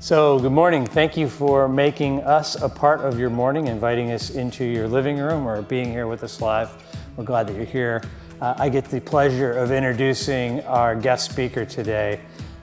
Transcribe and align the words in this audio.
So, 0.00 0.38
good 0.38 0.52
morning. 0.52 0.86
Thank 0.86 1.16
you 1.16 1.28
for 1.28 1.68
making 1.68 2.20
us 2.20 2.54
a 2.54 2.68
part 2.68 3.00
of 3.00 3.18
your 3.18 3.30
morning, 3.30 3.66
inviting 3.66 4.12
us 4.12 4.30
into 4.30 4.64
your 4.64 4.86
living 4.86 5.18
room 5.18 5.44
or 5.44 5.60
being 5.60 5.90
here 5.90 6.06
with 6.06 6.22
us 6.22 6.40
live. 6.40 6.70
We're 7.16 7.24
glad 7.24 7.48
that 7.48 7.56
you're 7.56 7.64
here. 7.64 8.04
Uh, 8.40 8.54
I 8.56 8.68
get 8.68 8.84
the 8.84 9.00
pleasure 9.00 9.52
of 9.54 9.72
introducing 9.72 10.60
our 10.66 10.94
guest 10.94 11.28
speaker 11.28 11.64
today. 11.64 12.20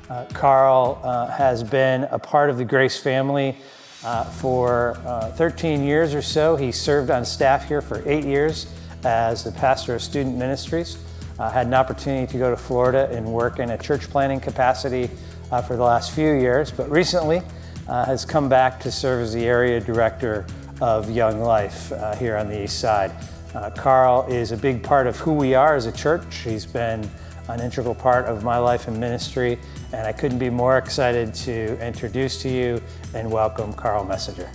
Uh, 0.09 0.23
Karl 0.31 1.01
uh, 1.03 1.27
has 1.27 1.61
been 1.61 2.05
a 2.05 2.17
part 2.17 2.49
of 2.49 2.57
the 2.57 2.63
Grace 2.63 2.97
family 2.97 3.57
uh, 4.05 4.23
for 4.23 4.97
uh, 5.05 5.31
13 5.31 5.83
years 5.83 6.15
or 6.15 6.21
so. 6.21 6.55
He 6.55 6.71
served 6.71 7.11
on 7.11 7.25
staff 7.25 7.67
here 7.67 7.81
for 7.81 8.01
eight 8.05 8.23
years 8.23 8.73
as 9.03 9.43
the 9.43 9.51
pastor 9.51 9.95
of 9.95 10.01
student 10.01 10.37
ministries. 10.37 10.97
Uh, 11.37 11.51
had 11.51 11.67
an 11.67 11.73
opportunity 11.73 12.31
to 12.31 12.37
go 12.37 12.49
to 12.49 12.55
Florida 12.55 13.09
and 13.11 13.25
work 13.25 13.59
in 13.59 13.71
a 13.71 13.77
church 13.77 14.09
planning 14.09 14.39
capacity 14.39 15.09
uh, 15.51 15.61
for 15.61 15.75
the 15.75 15.83
last 15.83 16.11
few 16.11 16.33
years, 16.33 16.71
but 16.71 16.89
recently 16.89 17.41
uh, 17.87 18.05
has 18.05 18.25
come 18.25 18.49
back 18.49 18.79
to 18.79 18.91
serve 18.91 19.21
as 19.21 19.33
the 19.33 19.45
area 19.45 19.79
director 19.79 20.45
of 20.81 21.09
Young 21.09 21.41
Life 21.41 21.91
uh, 21.91 22.15
here 22.15 22.37
on 22.37 22.47
the 22.47 22.63
East 22.63 22.79
Side. 22.79 23.11
Uh, 23.53 23.69
Karl 23.69 24.25
is 24.27 24.51
a 24.51 24.57
big 24.57 24.83
part 24.83 25.07
of 25.07 25.17
who 25.17 25.33
we 25.33 25.53
are 25.55 25.75
as 25.75 25.85
a 25.85 25.91
church. 25.91 26.37
He's 26.43 26.65
been 26.65 27.09
an 27.47 27.61
integral 27.61 27.95
part 27.95 28.25
of 28.25 28.43
my 28.43 28.57
life 28.57 28.87
and 28.87 28.99
ministry, 28.99 29.59
and 29.93 30.07
I 30.07 30.11
couldn't 30.11 30.39
be 30.39 30.49
more 30.49 30.77
excited 30.77 31.33
to 31.35 31.79
introduce 31.85 32.41
to 32.41 32.49
you 32.49 32.81
and 33.13 33.31
welcome 33.31 33.71
Karl 33.73 34.03
Messenger. 34.03 34.49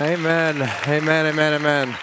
amen, 0.00 0.62
amen, 0.88 1.26
amen, 1.26 1.52
amen. 1.54 1.96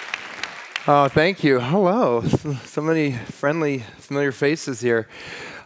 Oh, 0.85 1.07
thank 1.07 1.45
you. 1.45 1.61
Hello. 1.61 2.21
So 2.65 2.81
many 2.81 3.13
friendly, 3.13 3.85
familiar 3.99 4.33
faces 4.33 4.81
here. 4.81 5.07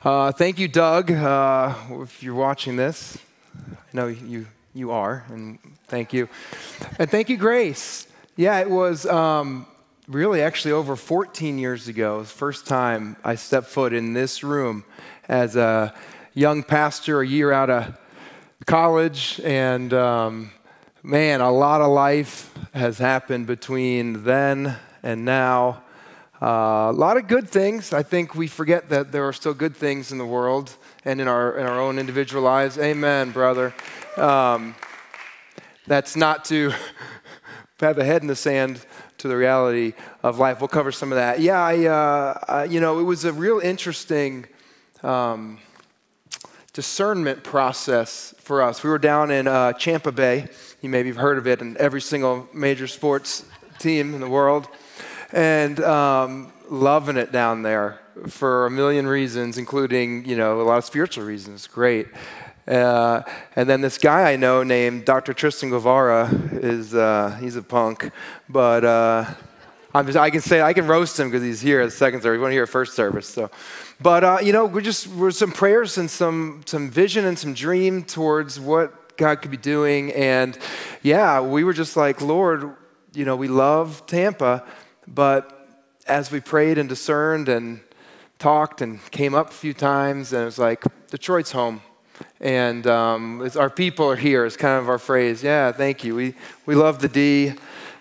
Uh, 0.04 0.32
thank 0.32 0.60
you, 0.60 0.68
Doug. 0.68 1.10
Uh, 1.12 1.74
if 2.02 2.22
you're 2.22 2.36
watching 2.36 2.76
this, 2.76 3.18
I 3.58 3.72
know 3.94 4.06
you, 4.06 4.46
you 4.76 4.92
are, 4.92 5.26
and 5.30 5.58
thank 5.88 6.14
you. 6.14 6.30
And 7.00 7.10
thank 7.10 7.30
you, 7.30 7.38
Grace. 7.38 8.08
Yeah, 8.36 8.60
it 8.60 8.70
was 8.70 9.08
um, 9.08 9.66
really 10.08 10.44
actually 10.44 10.74
over 10.74 10.96
14 10.96 11.58
years 11.58 11.88
ago, 11.88 12.24
first 12.24 12.68
time 12.68 13.16
I 13.24 13.34
stepped 13.36 13.68
foot 13.68 13.94
in 13.94 14.14
this 14.14 14.44
room 14.44 14.84
as 15.28 15.56
a 15.56 15.96
young 16.36 16.62
pastor, 16.62 17.22
a 17.22 17.28
year 17.28 17.52
out 17.52 17.72
of 17.72 17.98
college, 18.68 19.42
and 19.44 19.92
um, 19.94 20.52
man, 21.02 21.42
a 21.42 21.52
lot 21.52 21.82
of 21.82 21.88
life 21.88 22.54
has 22.76 23.00
happened 23.00 23.48
between 23.48 24.24
then 24.24 24.78
and 25.08 25.24
now. 25.24 25.82
Uh, 26.42 26.90
a 26.90 26.92
lot 26.92 27.16
of 27.16 27.28
good 27.28 27.48
things. 27.50 27.94
I 27.94 28.04
think 28.04 28.36
we 28.36 28.46
forget 28.46 28.90
that 28.90 29.14
there 29.14 29.26
are 29.26 29.32
still 29.32 29.54
good 29.54 29.74
things 29.74 30.12
in 30.12 30.18
the 30.18 30.26
world 30.26 30.76
and 31.06 31.22
in 31.22 31.30
our, 31.30 31.58
in 31.58 31.66
our 31.66 31.80
own 31.80 31.98
individual 31.98 32.44
lives. 32.44 32.78
Amen, 32.78 33.32
brother. 33.32 33.74
Um, 34.18 34.76
that's 35.88 36.18
not 36.18 36.44
to 36.46 36.74
have 37.80 37.98
a 37.98 38.04
head 38.04 38.22
in 38.22 38.28
the 38.28 38.36
sand 38.36 38.86
to 39.20 39.30
the 39.30 39.38
reality 39.38 39.94
of 40.24 40.40
life. 40.40 40.60
We'll 40.60 40.68
cover 40.68 40.92
some 40.92 41.14
of 41.14 41.16
that. 41.16 41.40
Yeah, 41.40 41.64
I, 41.64 41.86
uh, 41.86 42.40
uh, 42.50 42.68
you 42.70 42.82
know, 42.82 43.00
it 43.00 43.04
was 43.04 43.24
a 43.24 43.32
real 43.32 43.60
interesting 43.60 44.46
um, 45.04 45.58
discernment 46.74 47.46
process 47.46 48.36
for 48.40 48.62
us. 48.62 48.84
We 48.84 48.90
were 48.90 49.00
down 49.00 49.32
in 49.32 49.48
uh, 49.48 49.72
Tampa 49.72 50.12
Bay. 50.12 50.50
You 50.82 50.90
maybe 50.90 51.08
have 51.08 51.18
heard 51.18 51.38
of 51.38 51.48
it, 51.48 51.62
and 51.62 51.78
every 51.78 52.02
single 52.02 52.50
major 52.54 52.88
sports 52.88 53.46
team 53.80 54.14
in 54.14 54.20
the 54.20 54.30
world 54.30 54.68
and 55.32 55.80
um, 55.82 56.52
loving 56.70 57.18
it 57.18 57.32
down 57.32 57.62
there 57.62 58.00
for 58.28 58.66
a 58.66 58.72
million 58.72 59.08
reasons, 59.08 59.58
including 59.58 60.26
you 60.26 60.36
know 60.36 60.62
a 60.62 60.64
lot 60.64 60.78
of 60.78 60.86
spiritual 60.86 61.26
reasons. 61.26 61.68
Great. 61.68 62.08
Uh, 62.68 63.22
and 63.56 63.70
then 63.70 63.80
this 63.80 63.98
guy 63.98 64.32
I 64.32 64.36
know 64.36 64.62
named 64.62 65.06
Dr. 65.06 65.34
Tristan 65.34 65.70
Guevara 65.70 66.30
is 66.52 66.94
uh, 66.94 67.38
he's 67.40 67.56
a 67.56 67.62
punk, 67.62 68.12
but 68.50 68.84
uh, 68.84 69.26
just, 70.04 70.18
i 70.18 70.30
can 70.30 70.42
say 70.42 70.62
I 70.62 70.74
can 70.74 70.86
roast 70.86 71.18
him 71.18 71.30
because 71.30 71.44
he's 71.44 71.62
here 71.62 71.80
at 71.80 71.94
second 71.94 72.22
service. 72.22 72.38
We 72.38 72.42
want 72.42 72.52
to 72.52 72.56
hear 72.56 72.68
first 72.68 72.94
service. 72.94 73.28
So, 73.28 73.50
but 74.02 74.24
uh, 74.24 74.40
you 74.44 74.52
know 74.52 74.66
we're 74.66 74.82
just 74.82 75.08
we're 75.08 75.32
some 75.32 75.52
prayers 75.52 75.98
and 75.98 76.12
some 76.12 76.64
some 76.66 76.90
vision 76.90 77.26
and 77.26 77.40
some 77.40 77.54
dream 77.54 78.04
towards 78.04 78.60
what 78.60 79.16
God 79.18 79.42
could 79.42 79.52
be 79.52 79.58
doing, 79.58 80.12
and 80.14 80.58
yeah, 81.04 81.40
we 81.40 81.64
were 81.64 81.74
just 81.74 81.96
like 81.96 82.20
Lord, 82.22 82.76
you 83.14 83.24
know 83.24 83.38
we 83.38 83.48
love 83.48 84.06
Tampa 84.08 84.66
but 85.08 85.68
as 86.06 86.32
we 86.32 86.40
prayed 86.40 86.78
and 86.78 86.88
discerned 86.88 87.50
and 87.50 87.80
talked 88.40 88.82
and 88.82 89.00
came 89.12 89.34
up 89.34 89.50
a 89.50 89.54
few 89.54 89.74
times, 89.74 90.34
and 90.34 90.44
it 90.44 90.46
was 90.46 90.60
like, 90.60 90.84
Detroit's 91.10 91.52
home. 91.52 91.82
And 92.40 92.86
um, 92.88 93.50
our 93.56 93.70
people 93.70 94.10
are 94.10 94.16
here, 94.16 94.46
is 94.46 94.58
kind 94.58 94.80
of 94.80 94.90
our 94.90 94.98
phrase. 94.98 95.44
Yeah, 95.44 95.72
thank 95.72 96.04
you. 96.04 96.16
We, 96.16 96.36
we 96.66 96.76
love 96.76 97.00
the 97.00 97.08
D. 97.08 97.54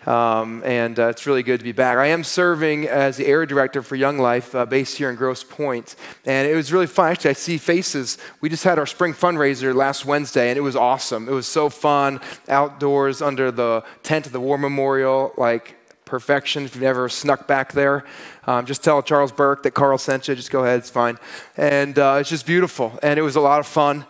Um, 0.06 0.62
and 0.64 0.96
uh, 1.00 1.08
it's 1.08 1.26
really 1.26 1.42
good 1.42 1.58
to 1.58 1.64
be 1.64 1.72
back. 1.72 1.98
I 1.98 2.06
am 2.06 2.22
serving 2.22 2.86
as 2.86 3.16
the 3.16 3.26
area 3.26 3.44
director 3.44 3.82
for 3.82 3.96
Young 3.96 4.18
Life, 4.18 4.54
uh, 4.54 4.64
based 4.64 4.96
here 4.96 5.10
in 5.10 5.16
Grosse 5.16 5.42
Pointe, 5.42 5.96
and 6.24 6.48
it 6.48 6.54
was 6.54 6.72
really 6.72 6.86
fun. 6.86 7.10
Actually, 7.10 7.30
I 7.30 7.32
see 7.32 7.58
faces. 7.58 8.16
We 8.40 8.48
just 8.48 8.62
had 8.62 8.78
our 8.78 8.86
spring 8.86 9.14
fundraiser 9.14 9.74
last 9.74 10.04
Wednesday, 10.06 10.48
and 10.48 10.56
it 10.56 10.60
was 10.60 10.76
awesome. 10.76 11.28
It 11.28 11.32
was 11.32 11.48
so 11.48 11.68
fun 11.68 12.20
outdoors 12.48 13.20
under 13.20 13.50
the 13.50 13.82
tent 14.04 14.26
of 14.26 14.32
the 14.32 14.38
War 14.38 14.58
Memorial, 14.58 15.32
like 15.36 15.74
perfection. 16.06 16.64
If 16.64 16.74
you've 16.74 16.84
ever 16.84 17.08
snuck 17.08 17.46
back 17.46 17.72
there, 17.72 18.04
um, 18.46 18.64
just 18.64 18.82
tell 18.82 19.02
Charles 19.02 19.32
Burke 19.32 19.64
that 19.64 19.72
Karl 19.72 19.98
sent 19.98 20.28
you. 20.28 20.34
Just 20.34 20.50
go 20.50 20.62
ahead, 20.62 20.78
it's 20.78 20.88
fine. 20.88 21.18
And 21.56 21.98
uh, 21.98 22.18
it's 22.20 22.30
just 22.30 22.46
beautiful. 22.46 22.98
And 23.02 23.18
it 23.18 23.22
was 23.22 23.36
a 23.36 23.40
lot 23.40 23.60
of 23.60 23.66
fun. 23.66 24.06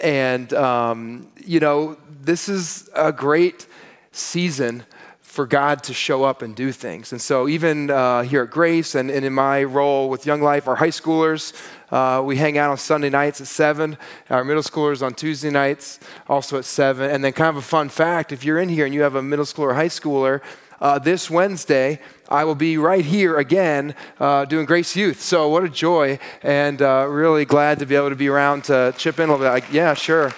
And, 0.00 0.52
um, 0.52 1.26
you 1.44 1.58
know, 1.58 1.96
this 2.20 2.48
is 2.48 2.88
a 2.94 3.10
great 3.10 3.66
season 4.12 4.84
for 5.22 5.46
God 5.46 5.82
to 5.84 5.94
show 5.94 6.24
up 6.24 6.42
and 6.42 6.54
do 6.54 6.70
things. 6.70 7.12
And 7.12 7.20
so, 7.20 7.48
even 7.48 7.90
uh, 7.90 8.22
here 8.22 8.42
at 8.42 8.50
Grace 8.50 8.94
and, 8.94 9.10
and, 9.10 9.24
in 9.24 9.32
my 9.32 9.62
role 9.62 10.10
with 10.10 10.26
Young 10.26 10.42
Life, 10.42 10.66
our 10.66 10.76
high 10.76 10.88
schoolers, 10.88 11.52
uh, 11.90 12.22
we 12.22 12.36
hang 12.36 12.58
out 12.58 12.70
on 12.70 12.76
Sunday 12.76 13.08
nights 13.10 13.40
at 13.40 13.46
7. 13.46 13.96
Our 14.30 14.44
middle 14.44 14.62
schoolers 14.62 15.00
on 15.00 15.14
Tuesday 15.14 15.50
nights, 15.50 16.00
also 16.28 16.58
at 16.58 16.64
7. 16.64 17.10
And 17.10 17.22
then, 17.22 17.32
kind 17.32 17.50
of 17.50 17.56
a 17.56 17.62
fun 17.62 17.88
fact 17.88 18.32
if 18.32 18.44
you're 18.44 18.58
in 18.58 18.68
here 18.68 18.84
and 18.84 18.94
you 18.94 19.02
have 19.02 19.14
a 19.14 19.22
middle 19.22 19.44
schooler 19.44 19.70
or 19.70 19.74
high 19.74 19.88
schooler, 19.88 20.42
uh, 20.80 20.98
this 20.98 21.30
Wednesday, 21.30 22.00
I 22.28 22.44
will 22.44 22.54
be 22.54 22.78
right 22.78 23.04
here 23.04 23.36
again 23.36 23.94
uh, 24.20 24.44
doing 24.44 24.66
Grace 24.66 24.94
Youth. 24.94 25.20
So, 25.20 25.48
what 25.48 25.64
a 25.64 25.68
joy, 25.68 26.18
and 26.42 26.80
uh, 26.82 27.06
really 27.08 27.44
glad 27.44 27.78
to 27.80 27.86
be 27.86 27.96
able 27.96 28.10
to 28.10 28.16
be 28.16 28.28
around 28.28 28.64
to 28.64 28.94
chip 28.96 29.18
in 29.18 29.28
a 29.28 29.36
little 29.36 29.60
bit. 29.60 29.70
Yeah, 29.72 29.94
sure. 29.94 30.32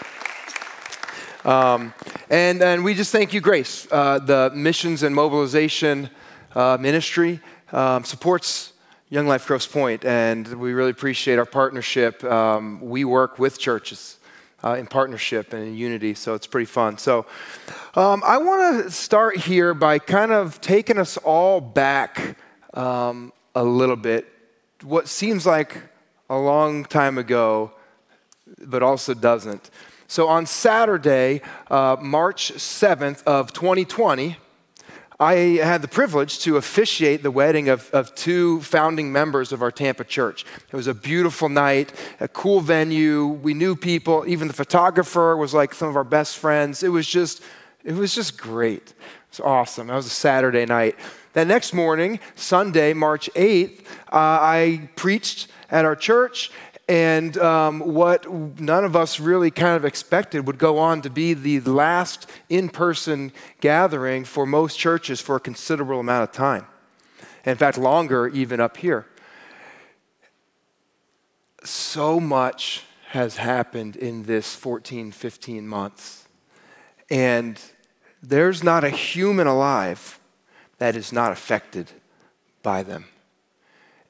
Um, 1.45 1.95
and, 2.29 2.63
and 2.63 2.85
we 2.85 2.95
just 2.95 3.13
thank 3.13 3.33
you, 3.33 3.41
Grace. 3.41 3.87
Uh, 3.91 4.19
the 4.19 4.53
missions 4.55 5.03
and 5.03 5.15
mobilization 5.15 6.11
uh, 6.55 6.77
ministry 6.81 7.41
um, 7.73 8.05
supports 8.05 8.73
Young 9.09 9.27
Life 9.27 9.47
Grosse 9.47 9.67
Pointe, 9.67 10.05
and 10.05 10.47
we 10.47 10.73
really 10.73 10.91
appreciate 10.91 11.39
our 11.39 11.47
partnership. 11.47 12.23
Um, 12.23 12.81
we 12.81 13.05
work 13.05 13.39
with 13.39 13.59
churches 13.59 14.20
uh, 14.65 14.75
in 14.75 14.87
partnership 14.87 15.53
and 15.53 15.65
in 15.65 15.77
unity. 15.77 16.15
So 16.15 16.35
it's 16.35 16.47
pretty 16.47 16.67
fun. 16.67 16.99
So 16.99 17.27
um, 17.95 18.23
I 18.25 18.39
want 18.39 18.85
to 18.85 18.91
start 18.91 19.37
here 19.37 19.75
by 19.75 19.99
kind 19.99 20.33
of 20.33 20.61
taking 20.61 20.99
us 20.99 21.17
all 21.19 21.61
back 21.61 22.37
um, 22.75 23.33
a 23.55 23.65
little 23.65 23.97
bit. 23.97 24.27
What 24.83 25.09
seems 25.09 25.47
like 25.47 25.83
a 26.29 26.39
long 26.39 26.85
time 26.85 27.19
ago, 27.19 27.73
but 28.65 28.83
also 28.83 29.15
doesn't. 29.15 29.71
So 30.07 30.29
on 30.29 30.47
Saturday, 30.47 31.43
uh, 31.71 31.97
March 32.01 32.53
7th 32.55 33.23
of 33.25 33.53
2020, 33.53 34.37
I 35.21 35.35
had 35.63 35.83
the 35.83 35.89
privilege 35.89 36.39
to 36.41 36.57
officiate 36.57 37.23
the 37.23 37.31
wedding 37.31 37.69
of, 37.69 37.91
of 37.91 38.15
two 38.15 38.63
founding 38.63 39.13
members 39.13 39.53
of 39.53 39.61
our 39.61 39.71
Tampa 39.71 40.03
church. 40.03 40.47
It 40.73 40.75
was 40.75 40.87
a 40.87 40.95
beautiful 40.95 41.51
night, 41.51 41.93
a 42.21 42.27
cool 42.27 42.61
venue. 42.61 43.27
We 43.27 43.53
knew 43.53 43.77
people. 43.77 44.25
Even 44.27 44.49
the 44.49 44.55
photographer 44.55 45.37
was 45.37 45.53
like 45.53 45.75
some 45.75 45.91
of 45.91 45.97
our 45.97 46.05
best 46.05 46.39
friends. 46.39 46.83
It 46.83 46.89
was 46.89 47.07
just, 47.07 47.43
it 47.85 47.93
was 47.93 48.15
just 48.15 48.39
great. 48.39 48.95
It 48.95 48.95
was 49.33 49.41
awesome. 49.41 49.89
That 49.89 49.97
was 49.97 50.07
a 50.07 50.09
Saturday 50.09 50.65
night. 50.65 50.97
That 51.35 51.47
next 51.47 51.75
morning, 51.75 52.19
Sunday, 52.35 52.95
March 52.95 53.29
8th, 53.35 53.81
uh, 54.11 54.17
I 54.17 54.89
preached 54.97 55.49
at 55.71 55.85
our 55.85 55.97
church, 55.97 56.51
and 56.91 57.39
um, 57.39 57.79
what 57.79 58.29
none 58.59 58.85
of 58.85 58.97
us 58.97 59.21
really 59.21 59.53
kind 59.53 59.77
of 59.77 59.85
expected 59.85 60.49
would 60.49 60.59
go 60.59 60.77
on 60.79 61.03
to 61.03 61.09
be 61.09 61.35
the 61.35 61.61
last 61.61 62.29
in 62.49 62.69
person 62.69 63.31
gathering 63.61 64.25
for 64.25 64.45
most 64.45 64.77
churches 64.77 65.21
for 65.21 65.37
a 65.37 65.41
considerable 65.41 66.01
amount 66.01 66.29
of 66.29 66.33
time. 66.33 66.67
In 67.45 67.55
fact, 67.55 67.79
longer 67.79 68.27
even 68.27 68.59
up 68.59 68.77
here. 68.77 69.07
So 71.63 72.19
much 72.19 72.83
has 73.11 73.37
happened 73.37 73.95
in 73.95 74.25
this 74.25 74.57
14, 74.57 75.13
15 75.13 75.69
months. 75.69 76.27
And 77.09 77.61
there's 78.21 78.65
not 78.65 78.83
a 78.83 78.91
human 78.91 79.47
alive 79.47 80.19
that 80.79 80.97
is 80.97 81.13
not 81.13 81.31
affected 81.31 81.93
by 82.65 82.83
them. 82.83 83.05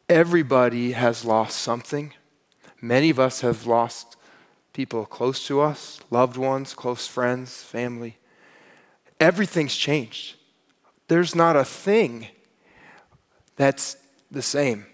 Everybody 0.08 0.92
has 0.92 1.26
lost 1.26 1.60
something 1.60 2.14
Many 2.80 3.10
of 3.10 3.18
us 3.18 3.40
have 3.42 3.66
lost 3.66 4.16
people 4.72 5.04
close 5.04 5.46
to 5.46 5.60
us, 5.60 6.00
loved 6.10 6.36
ones, 6.36 6.74
close 6.74 7.06
friends, 7.06 7.62
family. 7.62 8.16
Everything's 9.18 9.76
changed. 9.76 10.36
There's 11.08 11.34
not 11.34 11.56
a 11.56 11.64
thing 11.64 12.28
that's 13.56 13.96
the 14.30 14.42
same. 14.42 14.86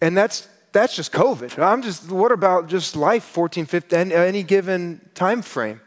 And 0.00 0.16
that's 0.16 0.48
that's 0.72 0.94
just 0.94 1.12
COVID. 1.12 1.58
I'm 1.58 1.82
just 1.82 2.10
what 2.10 2.32
about 2.32 2.68
just 2.68 2.96
life 2.96 3.24
14, 3.24 3.66
15 3.66 4.12
any 4.12 4.42
given 4.42 5.00
time 5.14 5.42
frame? 5.42 5.80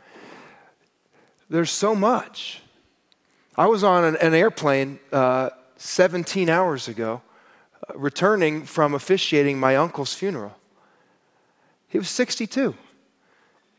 There's 1.50 1.72
so 1.72 1.96
much. 1.96 2.62
I 3.56 3.68
was 3.68 3.84
on 3.84 4.04
an, 4.04 4.16
an 4.18 4.34
airplane 4.34 5.00
uh, 5.12 5.52
17 5.78 6.50
hours 6.50 6.88
ago, 6.88 7.22
returning 7.96 8.66
from 8.66 8.94
officiating 8.94 9.60
my 9.60 9.76
uncle's 9.76 10.14
funeral. 10.14 10.56
He 11.88 11.98
was 11.98 12.10
62. 12.10 12.76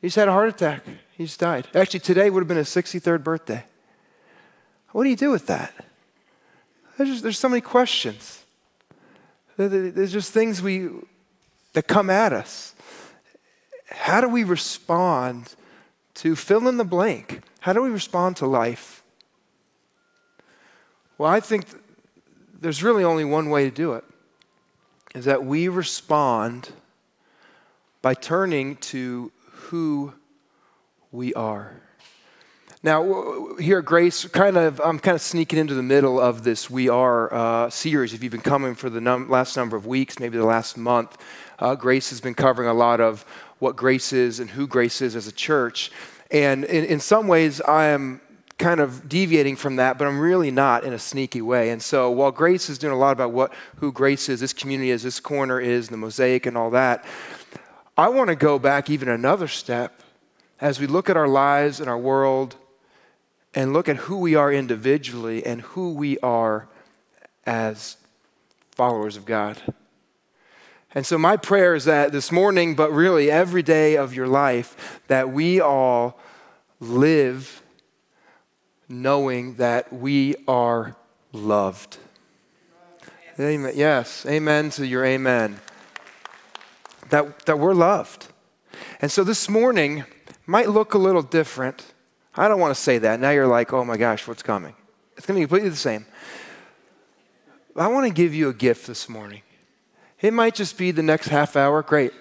He's 0.00 0.14
had 0.14 0.28
a 0.28 0.32
heart 0.32 0.48
attack. 0.48 0.84
He's 1.16 1.36
died. 1.36 1.68
Actually, 1.74 2.00
today 2.00 2.30
would 2.30 2.40
have 2.40 2.48
been 2.48 2.56
his 2.56 2.68
63rd 2.68 3.24
birthday. 3.24 3.64
What 4.92 5.04
do 5.04 5.10
you 5.10 5.16
do 5.16 5.30
with 5.30 5.46
that? 5.46 5.74
There's, 6.96 7.10
just, 7.10 7.22
there's 7.22 7.38
so 7.38 7.48
many 7.48 7.60
questions. 7.60 8.44
There's 9.56 10.12
just 10.12 10.32
things 10.32 10.62
we, 10.62 10.88
that 11.72 11.88
come 11.88 12.10
at 12.10 12.32
us. 12.32 12.74
How 13.90 14.20
do 14.20 14.28
we 14.28 14.44
respond 14.44 15.54
to 16.14 16.36
fill 16.36 16.68
in 16.68 16.76
the 16.76 16.84
blank? 16.84 17.42
How 17.60 17.72
do 17.72 17.82
we 17.82 17.90
respond 17.90 18.36
to 18.36 18.46
life? 18.46 19.02
Well, 21.18 21.30
I 21.30 21.40
think 21.40 21.66
there's 22.64 22.82
really 22.82 23.04
only 23.04 23.26
one 23.26 23.50
way 23.50 23.64
to 23.64 23.70
do 23.70 23.92
it 23.92 24.04
is 25.14 25.26
that 25.26 25.44
we 25.44 25.68
respond 25.68 26.70
by 28.00 28.14
turning 28.14 28.76
to 28.76 29.30
who 29.50 30.14
we 31.12 31.34
are. 31.34 31.82
Now, 32.82 33.54
here 33.58 33.80
at 33.80 33.84
Grace, 33.84 34.24
kind 34.24 34.56
of, 34.56 34.80
I'm 34.80 34.98
kind 34.98 35.14
of 35.14 35.20
sneaking 35.20 35.58
into 35.58 35.74
the 35.74 35.82
middle 35.82 36.18
of 36.18 36.42
this 36.42 36.70
We 36.70 36.88
Are 36.88 37.32
uh, 37.32 37.68
series. 37.68 38.14
If 38.14 38.22
you've 38.22 38.32
been 38.32 38.40
coming 38.40 38.74
for 38.74 38.88
the 38.88 39.00
num- 39.00 39.28
last 39.28 39.58
number 39.58 39.76
of 39.76 39.84
weeks, 39.84 40.18
maybe 40.18 40.38
the 40.38 40.46
last 40.46 40.78
month, 40.78 41.18
uh, 41.58 41.74
Grace 41.74 42.08
has 42.08 42.22
been 42.22 42.34
covering 42.34 42.70
a 42.70 42.74
lot 42.74 42.98
of 42.98 43.26
what 43.58 43.76
Grace 43.76 44.14
is 44.14 44.40
and 44.40 44.48
who 44.48 44.66
Grace 44.66 45.02
is 45.02 45.16
as 45.16 45.26
a 45.26 45.32
church. 45.32 45.92
And 46.30 46.64
in, 46.64 46.84
in 46.86 47.00
some 47.00 47.28
ways, 47.28 47.60
I 47.60 47.86
am 47.88 48.22
kind 48.58 48.80
of 48.80 49.08
deviating 49.08 49.56
from 49.56 49.76
that, 49.76 49.98
but 49.98 50.06
I'm 50.06 50.20
really 50.20 50.50
not 50.50 50.84
in 50.84 50.92
a 50.92 50.98
sneaky 50.98 51.42
way. 51.42 51.70
And 51.70 51.82
so 51.82 52.10
while 52.10 52.30
Grace 52.30 52.70
is 52.70 52.78
doing 52.78 52.92
a 52.92 52.98
lot 52.98 53.12
about 53.12 53.32
what 53.32 53.52
who 53.76 53.90
Grace 53.90 54.28
is, 54.28 54.40
this 54.40 54.52
community 54.52 54.90
is, 54.90 55.02
this 55.02 55.20
corner 55.20 55.60
is, 55.60 55.88
the 55.88 55.96
mosaic 55.96 56.46
and 56.46 56.56
all 56.56 56.70
that, 56.70 57.04
I 57.96 58.08
want 58.08 58.28
to 58.28 58.36
go 58.36 58.58
back 58.58 58.90
even 58.90 59.08
another 59.08 59.48
step 59.48 60.02
as 60.60 60.80
we 60.80 60.86
look 60.86 61.10
at 61.10 61.16
our 61.16 61.28
lives 61.28 61.80
and 61.80 61.88
our 61.88 61.98
world 61.98 62.56
and 63.54 63.72
look 63.72 63.88
at 63.88 63.96
who 63.96 64.18
we 64.18 64.34
are 64.34 64.52
individually 64.52 65.44
and 65.44 65.60
who 65.60 65.92
we 65.92 66.18
are 66.18 66.68
as 67.46 67.96
followers 68.72 69.16
of 69.16 69.24
God. 69.24 69.60
And 70.94 71.04
so, 71.04 71.18
my 71.18 71.36
prayer 71.36 71.74
is 71.74 71.86
that 71.86 72.12
this 72.12 72.30
morning, 72.30 72.76
but 72.76 72.92
really 72.92 73.30
every 73.30 73.62
day 73.62 73.96
of 73.96 74.14
your 74.14 74.28
life, 74.28 75.00
that 75.08 75.30
we 75.30 75.60
all 75.60 76.20
live 76.78 77.63
knowing 78.88 79.54
that 79.54 79.92
we 79.92 80.36
are 80.46 80.96
loved. 81.32 81.98
Amen. 83.38 83.72
Yes, 83.74 84.24
amen 84.26 84.70
to 84.70 84.86
your 84.86 85.04
amen 85.04 85.60
that, 87.10 87.46
that 87.46 87.58
we're 87.58 87.74
loved. 87.74 88.26
And 89.00 89.10
so 89.10 89.24
this 89.24 89.48
morning 89.48 90.04
might 90.46 90.68
look 90.68 90.94
a 90.94 90.98
little 90.98 91.22
different. 91.22 91.92
I 92.34 92.48
don't 92.48 92.60
want 92.60 92.74
to 92.74 92.80
say 92.80 92.98
that. 92.98 93.20
Now 93.20 93.30
you're 93.30 93.46
like, 93.46 93.72
oh 93.72 93.84
my 93.84 93.96
gosh, 93.96 94.26
what's 94.26 94.42
coming? 94.42 94.74
It's 95.16 95.26
going 95.26 95.36
to 95.36 95.40
be 95.40 95.44
completely 95.44 95.68
the 95.68 95.76
same. 95.76 96.06
I 97.76 97.88
want 97.88 98.06
to 98.06 98.12
give 98.12 98.34
you 98.34 98.48
a 98.48 98.54
gift 98.54 98.86
this 98.86 99.08
morning. 99.08 99.42
It 100.20 100.32
might 100.32 100.54
just 100.54 100.78
be 100.78 100.90
the 100.90 101.02
next 101.02 101.28
half 101.28 101.56
hour. 101.56 101.82
Great. 101.82 102.12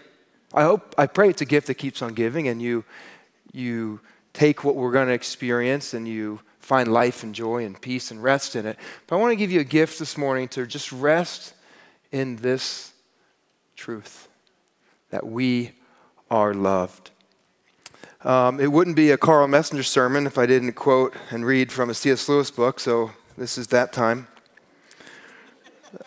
I 0.53 0.63
hope, 0.63 0.93
I 0.97 1.07
pray 1.07 1.29
it's 1.29 1.41
a 1.41 1.45
gift 1.45 1.67
that 1.67 1.75
keeps 1.75 2.01
on 2.01 2.13
giving 2.13 2.47
and 2.47 2.61
you, 2.61 2.83
you 3.51 3.99
take 4.33 4.63
what 4.63 4.75
we're 4.75 4.91
going 4.91 5.07
to 5.07 5.13
experience 5.13 5.93
and 5.93 6.07
you 6.07 6.39
find 6.63 6.91
life 6.91 7.23
and 7.23 7.35
joy 7.35 7.65
and 7.65 7.79
peace 7.79 8.09
and 8.09 8.23
rest 8.23 8.55
in 8.55 8.65
it. 8.65 8.77
But 9.05 9.17
I 9.17 9.19
want 9.19 9.33
to 9.33 9.35
give 9.35 9.51
you 9.51 9.59
a 9.59 9.65
gift 9.65 9.99
this 9.99 10.17
morning 10.17 10.47
to 10.49 10.65
just 10.65 10.93
rest 10.93 11.53
in 12.11 12.37
this 12.37 12.93
truth 13.75 14.29
that 15.09 15.27
we 15.27 15.73
are 16.31 16.53
loved. 16.53 17.11
Um, 18.21 18.61
it 18.61 18.71
wouldn't 18.71 18.95
be 18.95 19.11
a 19.11 19.17
Karl 19.17 19.45
Messenger 19.49 19.83
sermon 19.83 20.25
if 20.25 20.37
I 20.37 20.45
didn't 20.45 20.71
quote 20.73 21.13
and 21.31 21.45
read 21.45 21.69
from 21.69 21.89
a 21.89 21.93
C.S. 21.93 22.29
Lewis 22.29 22.49
book, 22.49 22.79
so 22.79 23.11
this 23.37 23.57
is 23.57 23.67
that 23.67 23.91
time. 23.91 24.27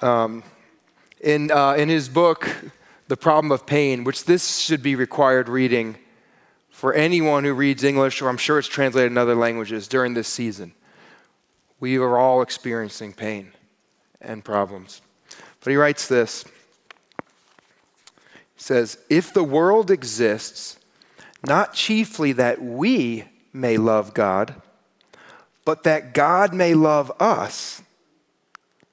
Um, 0.00 0.43
in, 1.20 1.50
uh, 1.50 1.75
in 1.75 1.91
his 1.91 2.09
book, 2.09 2.49
The 3.09 3.17
Problem 3.19 3.52
of 3.52 3.67
Pain, 3.67 4.05
which 4.05 4.25
this 4.25 4.56
should 4.56 4.82
be 4.82 4.94
required 4.94 5.50
reading 5.50 5.99
for 6.76 6.93
anyone 6.93 7.43
who 7.43 7.55
reads 7.55 7.82
English, 7.82 8.20
or 8.20 8.28
I'm 8.28 8.37
sure 8.37 8.58
it's 8.58 8.69
translated 8.69 9.11
in 9.11 9.17
other 9.17 9.34
languages 9.34 9.88
during 9.88 10.12
this 10.12 10.28
season. 10.28 10.75
We 11.81 11.96
are 11.96 12.19
all 12.19 12.43
experiencing 12.43 13.14
pain 13.14 13.52
and 14.20 14.44
problems. 14.44 15.00
But 15.61 15.70
he 15.70 15.76
writes 15.76 16.06
this 16.06 16.44
He 16.44 16.50
says, 18.58 18.99
If 19.08 19.32
the 19.32 19.43
world 19.43 19.90
exists, 19.90 20.78
not 21.46 21.73
chiefly 21.73 22.32
that 22.32 22.61
we 22.61 23.25
may 23.55 23.78
love 23.78 24.12
God, 24.12 24.61
but 25.64 25.82
that 25.84 26.12
God 26.12 26.52
may 26.52 26.75
love 26.75 27.11
us, 27.19 27.81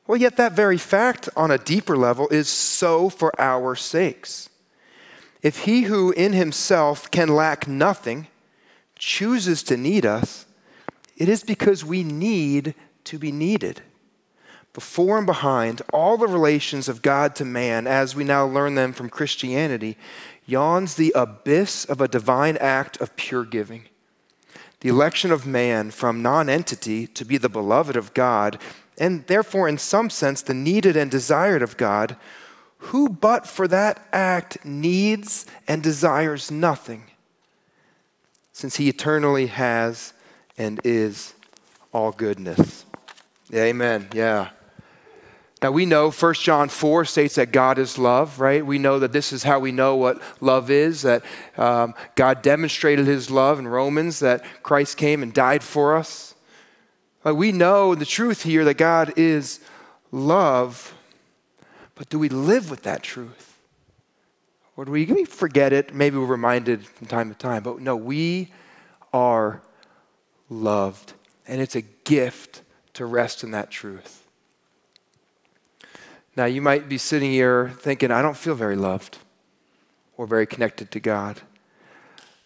well, 0.07 0.17
yet 0.17 0.37
that 0.37 0.53
very 0.53 0.77
fact 0.77 1.27
on 1.35 1.51
a 1.51 1.57
deeper 1.57 1.97
level 1.97 2.29
is 2.29 2.47
so 2.47 3.09
for 3.09 3.37
our 3.37 3.75
sakes. 3.75 4.47
If 5.43 5.65
he 5.65 5.83
who 5.83 6.11
in 6.11 6.33
himself 6.33 7.11
can 7.11 7.27
lack 7.27 7.67
nothing 7.67 8.27
chooses 8.97 9.61
to 9.63 9.77
need 9.77 10.05
us, 10.05 10.47
it 11.17 11.29
is 11.29 11.43
because 11.43 11.85
we 11.85 12.03
need 12.03 12.73
to 13.03 13.19
be 13.19 13.31
needed 13.31 13.81
before 14.73 15.19
and 15.19 15.27
behind 15.27 15.83
all 15.93 16.17
the 16.17 16.27
relations 16.27 16.89
of 16.89 17.03
God 17.03 17.35
to 17.35 17.45
man, 17.45 17.85
as 17.85 18.15
we 18.15 18.23
now 18.23 18.45
learn 18.45 18.73
them 18.73 18.91
from 18.91 19.09
Christianity, 19.09 19.97
yawns 20.45 20.95
the 20.95 21.13
abyss 21.15 21.85
of 21.85 22.01
a 22.01 22.07
divine 22.07 22.57
act 22.57 22.97
of 22.99 23.15
pure 23.15 23.45
giving. 23.45 23.83
The 24.79 24.89
election 24.89 25.31
of 25.31 25.45
man 25.45 25.91
from 25.91 26.23
nonentity 26.23 27.07
to 27.07 27.23
be 27.23 27.37
the 27.37 27.49
beloved 27.49 27.95
of 27.95 28.13
God, 28.13 28.59
and 28.97 29.25
therefore, 29.27 29.69
in 29.69 29.77
some 29.77 30.09
sense, 30.09 30.41
the 30.41 30.53
needed 30.53 30.97
and 30.97 31.09
desired 31.09 31.61
of 31.61 31.77
God, 31.77 32.17
who 32.83 33.09
but 33.09 33.47
for 33.47 33.67
that 33.67 34.05
act 34.11 34.65
needs 34.65 35.45
and 35.67 35.81
desires 35.81 36.51
nothing, 36.51 37.03
since 38.51 38.75
he 38.75 38.89
eternally 38.89 39.47
has 39.47 40.13
and 40.57 40.79
is 40.83 41.33
all 41.93 42.11
goodness. 42.11 42.85
Amen. 43.53 44.09
Yeah. 44.13 44.49
Now 45.61 45.71
we 45.71 45.85
know 45.85 46.11
1 46.11 46.33
John 46.33 46.67
4 46.67 47.05
states 47.05 47.35
that 47.35 47.53
God 47.53 47.77
is 47.77 47.97
love, 47.97 48.41
right? 48.41 48.65
We 48.65 48.79
know 48.79 48.99
that 48.99 49.13
this 49.13 49.31
is 49.31 49.43
how 49.43 49.59
we 49.59 49.71
know 49.71 49.95
what 49.95 50.21
love 50.41 50.69
is, 50.69 51.03
that 51.03 51.23
um, 51.57 51.93
God 52.15 52.41
demonstrated 52.41 53.07
his 53.07 53.31
love 53.31 53.59
in 53.59 53.67
Romans, 53.69 54.19
that 54.19 54.43
Christ 54.61 54.97
came 54.97 55.23
and 55.23 55.33
died 55.33 55.63
for 55.63 55.95
us. 55.95 56.35
Like 57.23 57.35
we 57.35 57.53
know 57.53 57.95
the 57.95 58.05
truth 58.05 58.43
here 58.43 58.65
that 58.65 58.73
God 58.73 59.13
is 59.15 59.61
love, 60.11 60.93
but 61.95 62.09
do 62.09 62.17
we 62.19 62.29
live 62.29 62.69
with 62.69 62.83
that 62.83 63.03
truth? 63.03 63.57
Or 64.75 64.85
do 64.85 64.91
we 64.91 65.25
forget 65.25 65.71
it? 65.71 65.93
Maybe 65.93 66.17
we're 66.17 66.25
reminded 66.25 66.85
from 66.85 67.07
time 67.07 67.29
to 67.29 67.37
time, 67.37 67.63
but 67.63 67.79
no, 67.79 67.95
we 67.95 68.51
are 69.11 69.61
loved, 70.49 71.13
and 71.47 71.61
it's 71.61 71.75
a 71.75 71.81
gift 71.81 72.61
to 72.93 73.05
rest 73.05 73.43
in 73.43 73.51
that 73.51 73.69
truth. 73.69 74.23
Now, 76.35 76.45
you 76.45 76.61
might 76.61 76.89
be 76.89 76.97
sitting 76.97 77.31
here 77.31 77.69
thinking, 77.77 78.09
I 78.09 78.23
don't 78.23 78.37
feel 78.37 78.55
very 78.55 78.75
loved 78.75 79.19
or 80.17 80.25
very 80.25 80.47
connected 80.47 80.89
to 80.91 80.99
God. 80.99 81.41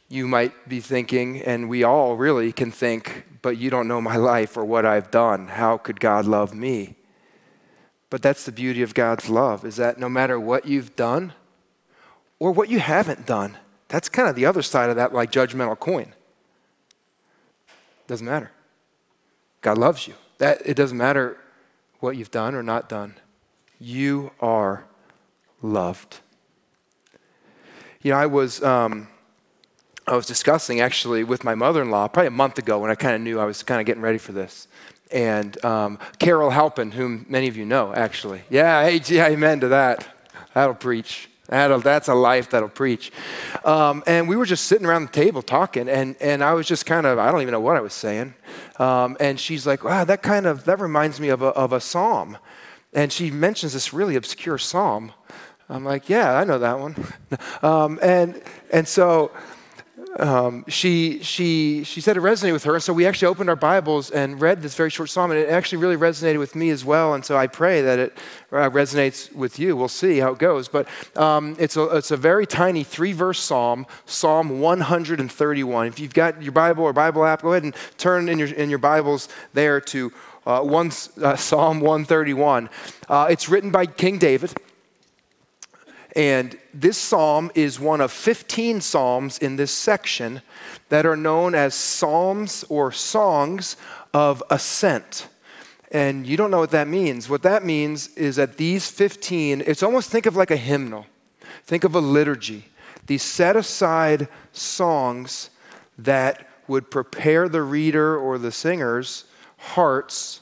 You 0.09 0.27
might 0.27 0.67
be 0.67 0.81
thinking, 0.81 1.41
and 1.41 1.69
we 1.69 1.83
all 1.83 2.17
really 2.17 2.51
can 2.51 2.71
think, 2.71 3.25
but 3.41 3.57
you 3.57 3.69
don't 3.69 3.87
know 3.87 4.01
my 4.01 4.15
life 4.33 4.57
or 4.57 4.65
what 4.65 4.85
I've 4.85 5.11
done. 5.11 5.47
How 5.47 5.77
could 5.77 6.01
God 6.01 6.25
love 6.25 6.53
me? 6.53 6.96
But 8.09 8.21
that's 8.21 8.45
the 8.45 8.51
beauty 8.51 8.81
of 8.81 8.93
God's 8.93 9.29
love, 9.29 9.65
is 9.65 9.75
that 9.75 9.99
no 9.99 10.07
matter 10.07 10.39
what 10.39 10.65
you've 10.65 10.95
done 10.95 11.33
or 12.39 12.51
what 12.51 12.69
you 12.69 12.79
haven't 12.79 13.25
done, 13.25 13.57
that's 13.89 14.09
kind 14.09 14.29
of 14.29 14.35
the 14.35 14.45
other 14.45 14.61
side 14.61 14.89
of 14.89 14.95
that, 14.95 15.13
like 15.13 15.31
judgmental 15.31 15.77
coin. 15.77 16.13
Doesn't 18.07 18.25
matter. 18.25 18.51
God 19.61 19.77
loves 19.77 20.07
you. 20.07 20.13
That 20.37 20.61
it 20.65 20.75
doesn't 20.75 20.97
matter 20.97 21.37
what 21.99 22.15
you've 22.15 22.31
done 22.31 22.55
or 22.55 22.63
not 22.63 22.87
done. 22.87 23.15
You 23.79 24.31
are 24.39 24.85
loved. 25.61 26.19
You 28.01 28.11
know, 28.11 28.17
I 28.17 28.25
was, 28.27 28.63
um, 28.63 29.09
I 30.05 30.15
was 30.15 30.25
discussing 30.25 30.79
actually 30.79 31.23
with 31.23 31.43
my 31.43 31.55
mother 31.55 31.81
in 31.81 31.91
law 31.91 32.07
probably 32.07 32.27
a 32.27 32.31
month 32.31 32.57
ago 32.57 32.79
when 32.79 32.89
I 32.91 32.95
kind 32.95 33.15
of 33.15 33.21
knew 33.21 33.39
I 33.39 33.45
was 33.45 33.63
kind 33.63 33.81
of 33.81 33.85
getting 33.85 34.01
ready 34.01 34.17
for 34.17 34.31
this. 34.31 34.67
And 35.11 35.63
um, 35.63 35.99
Carol 36.19 36.49
Halpin, 36.49 36.91
whom 36.91 37.25
many 37.29 37.47
of 37.47 37.55
you 37.55 37.65
know, 37.65 37.93
actually. 37.93 38.41
Yeah, 38.49 38.83
hey, 38.83 39.01
yeah, 39.05 39.27
amen 39.27 39.61
to 39.61 39.69
that. 39.69 40.07
That'll 40.53 40.75
preach. 40.75 41.29
That'll, 41.47 41.79
that's 41.79 42.09
a 42.09 42.13
life 42.13 42.49
that'll 42.49 42.67
preach. 42.67 43.11
Um, 43.63 44.03
and 44.05 44.27
we 44.27 44.35
were 44.35 44.45
just 44.45 44.65
sitting 44.65 44.85
around 44.85 45.03
the 45.03 45.11
table 45.11 45.41
talking, 45.41 45.87
and, 45.87 46.15
and 46.19 46.43
I 46.43 46.53
was 46.53 46.67
just 46.67 46.85
kind 46.85 47.05
of, 47.05 47.19
I 47.19 47.31
don't 47.31 47.41
even 47.41 47.53
know 47.53 47.61
what 47.61 47.77
I 47.77 47.81
was 47.81 47.93
saying. 47.93 48.33
Um, 48.79 49.15
and 49.19 49.39
she's 49.39 49.65
like, 49.65 49.83
wow, 49.83 50.03
that 50.03 50.21
kind 50.21 50.45
of, 50.45 50.65
that 50.65 50.79
reminds 50.79 51.19
me 51.19 51.29
of 51.29 51.41
a, 51.41 51.47
of 51.47 51.71
a 51.71 51.79
psalm. 51.79 52.37
And 52.93 53.11
she 53.13 53.31
mentions 53.31 53.73
this 53.73 53.93
really 53.93 54.15
obscure 54.15 54.57
psalm. 54.57 55.13
I'm 55.69 55.85
like, 55.85 56.09
yeah, 56.09 56.37
I 56.37 56.43
know 56.43 56.59
that 56.59 56.79
one. 56.79 56.95
um, 57.61 57.99
and, 58.01 58.41
and 58.71 58.87
so 58.87 59.31
um, 60.17 60.65
she, 60.67 61.21
she, 61.21 61.83
she 61.83 62.01
said 62.01 62.17
it 62.17 62.21
resonated 62.21 62.53
with 62.53 62.63
her. 62.63 62.73
And 62.75 62.83
so 62.83 62.91
we 62.91 63.05
actually 63.05 63.27
opened 63.27 63.49
our 63.49 63.55
Bibles 63.55 64.09
and 64.09 64.41
read 64.41 64.61
this 64.61 64.75
very 64.75 64.89
short 64.89 65.09
psalm. 65.09 65.31
And 65.31 65.39
it 65.39 65.49
actually 65.49 65.77
really 65.77 65.95
resonated 65.95 66.39
with 66.39 66.55
me 66.55 66.69
as 66.69 66.83
well. 66.83 67.13
And 67.13 67.23
so 67.23 67.37
I 67.37 67.47
pray 67.47 67.81
that 67.81 67.99
it 67.99 68.17
uh, 68.51 68.69
resonates 68.69 69.33
with 69.33 69.59
you. 69.59 69.75
We'll 69.75 69.87
see 69.87 70.17
how 70.17 70.31
it 70.31 70.39
goes. 70.39 70.67
But 70.67 70.87
um, 71.15 71.55
it's, 71.59 71.77
a, 71.77 71.83
it's 71.97 72.11
a 72.11 72.17
very 72.17 72.47
tiny 72.47 72.83
three 72.83 73.13
verse 73.13 73.39
psalm, 73.39 73.85
Psalm 74.05 74.59
131. 74.59 75.87
If 75.87 75.99
you've 75.99 76.13
got 76.13 76.41
your 76.41 76.51
Bible 76.51 76.83
or 76.83 76.93
Bible 76.93 77.25
app, 77.25 77.43
go 77.43 77.51
ahead 77.51 77.63
and 77.63 77.75
turn 77.97 78.29
in 78.29 78.39
your, 78.39 78.47
in 78.49 78.69
your 78.69 78.79
Bibles 78.79 79.29
there 79.53 79.79
to 79.81 80.11
uh, 80.47 80.61
one, 80.61 80.91
uh, 81.21 81.35
Psalm 81.35 81.79
131. 81.79 82.69
Uh, 83.09 83.27
it's 83.29 83.49
written 83.49 83.69
by 83.69 83.85
King 83.85 84.17
David. 84.17 84.53
And 86.17 86.57
this 86.73 86.97
psalm 86.97 87.51
is 87.53 87.79
one 87.79 88.01
of 88.01 88.11
15 88.11 88.81
psalms 88.81 89.37
in 89.37 89.55
this 89.55 89.71
section 89.71 90.41
that 90.89 91.05
are 91.05 91.15
known 91.15 91.53
as 91.53 91.75
psalms 91.75 92.65
or 92.69 92.91
songs 92.91 93.77
of 94.15 94.41
ascent. 94.49 95.27
And 95.91 96.25
you 96.25 96.35
don't 96.35 96.49
know 96.49 96.57
what 96.57 96.71
that 96.71 96.87
means. 96.87 97.29
What 97.29 97.43
that 97.43 97.63
means 97.63 98.07
is 98.15 98.37
that 98.37 98.57
these 98.57 98.89
15, 98.89 99.61
it's 99.67 99.83
almost 99.83 100.09
think 100.09 100.25
of 100.25 100.35
like 100.35 100.49
a 100.49 100.57
hymnal, 100.57 101.05
think 101.63 101.83
of 101.83 101.93
a 101.93 101.99
liturgy. 101.99 102.65
These 103.05 103.21
set 103.21 103.55
aside 103.55 104.27
songs 104.51 105.51
that 105.99 106.49
would 106.67 106.89
prepare 106.89 107.47
the 107.47 107.61
reader 107.61 108.17
or 108.17 108.39
the 108.39 108.51
singer's 108.51 109.25
hearts 109.57 110.41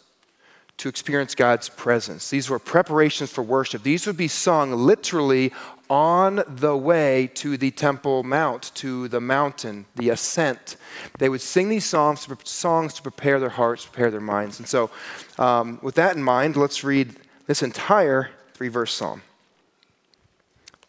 to 0.77 0.89
experience 0.89 1.35
God's 1.35 1.69
presence. 1.69 2.29
These 2.29 2.49
were 2.49 2.59
preparations 2.59 3.31
for 3.31 3.41
worship. 3.41 3.83
These 3.83 4.07
would 4.07 4.17
be 4.17 4.27
sung 4.27 4.73
literally 4.73 5.53
on 5.89 6.43
the 6.47 6.75
way 6.75 7.27
to 7.35 7.57
the 7.57 7.71
Temple 7.71 8.23
Mount, 8.23 8.71
to 8.75 9.07
the 9.07 9.21
mountain, 9.21 9.85
the 9.95 10.09
ascent. 10.09 10.77
They 11.19 11.29
would 11.29 11.41
sing 11.41 11.69
these 11.69 11.85
songs, 11.85 12.27
songs 12.43 12.93
to 12.95 13.01
prepare 13.01 13.39
their 13.39 13.49
hearts, 13.49 13.85
prepare 13.85 14.11
their 14.11 14.19
minds. 14.19 14.59
And 14.59 14.67
so, 14.67 14.89
um, 15.37 15.79
with 15.81 15.95
that 15.95 16.15
in 16.15 16.23
mind, 16.23 16.57
let's 16.57 16.83
read 16.83 17.15
this 17.47 17.61
entire 17.61 18.31
three 18.53 18.69
verse 18.69 18.93
psalm. 18.93 19.21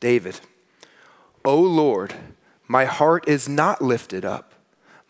David, 0.01 0.41
O 1.45 1.61
Lord, 1.61 2.15
my 2.67 2.87
heart 2.87 3.29
is 3.29 3.49
not 3.49 3.83
lifted 3.83 4.25
up, 4.25 4.55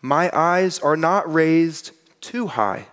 my 0.01 0.29
eyes 0.33 0.79
are 0.79 0.97
not 0.97 1.31
raised 1.31 1.91
too 2.21 2.47
high. 2.47 2.87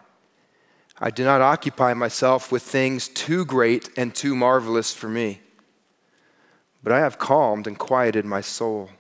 I 1.01 1.11
do 1.11 1.25
not 1.25 1.41
occupy 1.41 1.93
myself 1.95 2.53
with 2.53 2.63
things 2.63 3.09
too 3.09 3.45
great 3.45 3.89
and 3.97 4.15
too 4.15 4.35
marvelous 4.35 4.93
for 4.95 5.09
me. 5.09 5.41
But 6.83 6.93
I 6.93 7.01
have 7.01 7.19
calmed 7.19 7.67
and 7.67 7.79
quieted 7.79 8.25
my 8.25 8.41
soul, 8.41 8.91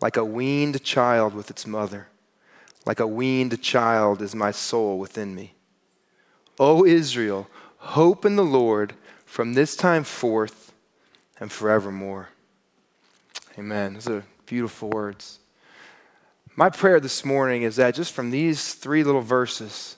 like 0.00 0.16
a 0.16 0.24
weaned 0.24 0.82
child 0.82 1.34
with 1.34 1.50
its 1.50 1.66
mother. 1.66 2.08
Like 2.86 3.00
a 3.00 3.06
weaned 3.06 3.60
child 3.60 4.22
is 4.22 4.34
my 4.34 4.50
soul 4.50 4.98
within 4.98 5.34
me. 5.34 5.54
O 6.58 6.84
Israel, 6.84 7.48
hope 7.78 8.24
in 8.24 8.36
the 8.36 8.44
Lord 8.44 8.94
from 9.26 9.54
this 9.54 9.76
time 9.76 10.04
forth 10.04 10.72
and 11.38 11.52
forevermore. 11.52 12.30
Amen. 13.58 13.94
Those 13.94 14.08
are 14.08 14.24
beautiful 14.46 14.88
words. 14.88 15.38
My 16.56 16.70
prayer 16.70 17.00
this 17.00 17.24
morning 17.24 17.62
is 17.62 17.76
that 17.76 17.94
just 17.94 18.12
from 18.12 18.30
these 18.30 18.74
three 18.74 19.04
little 19.04 19.20
verses, 19.20 19.96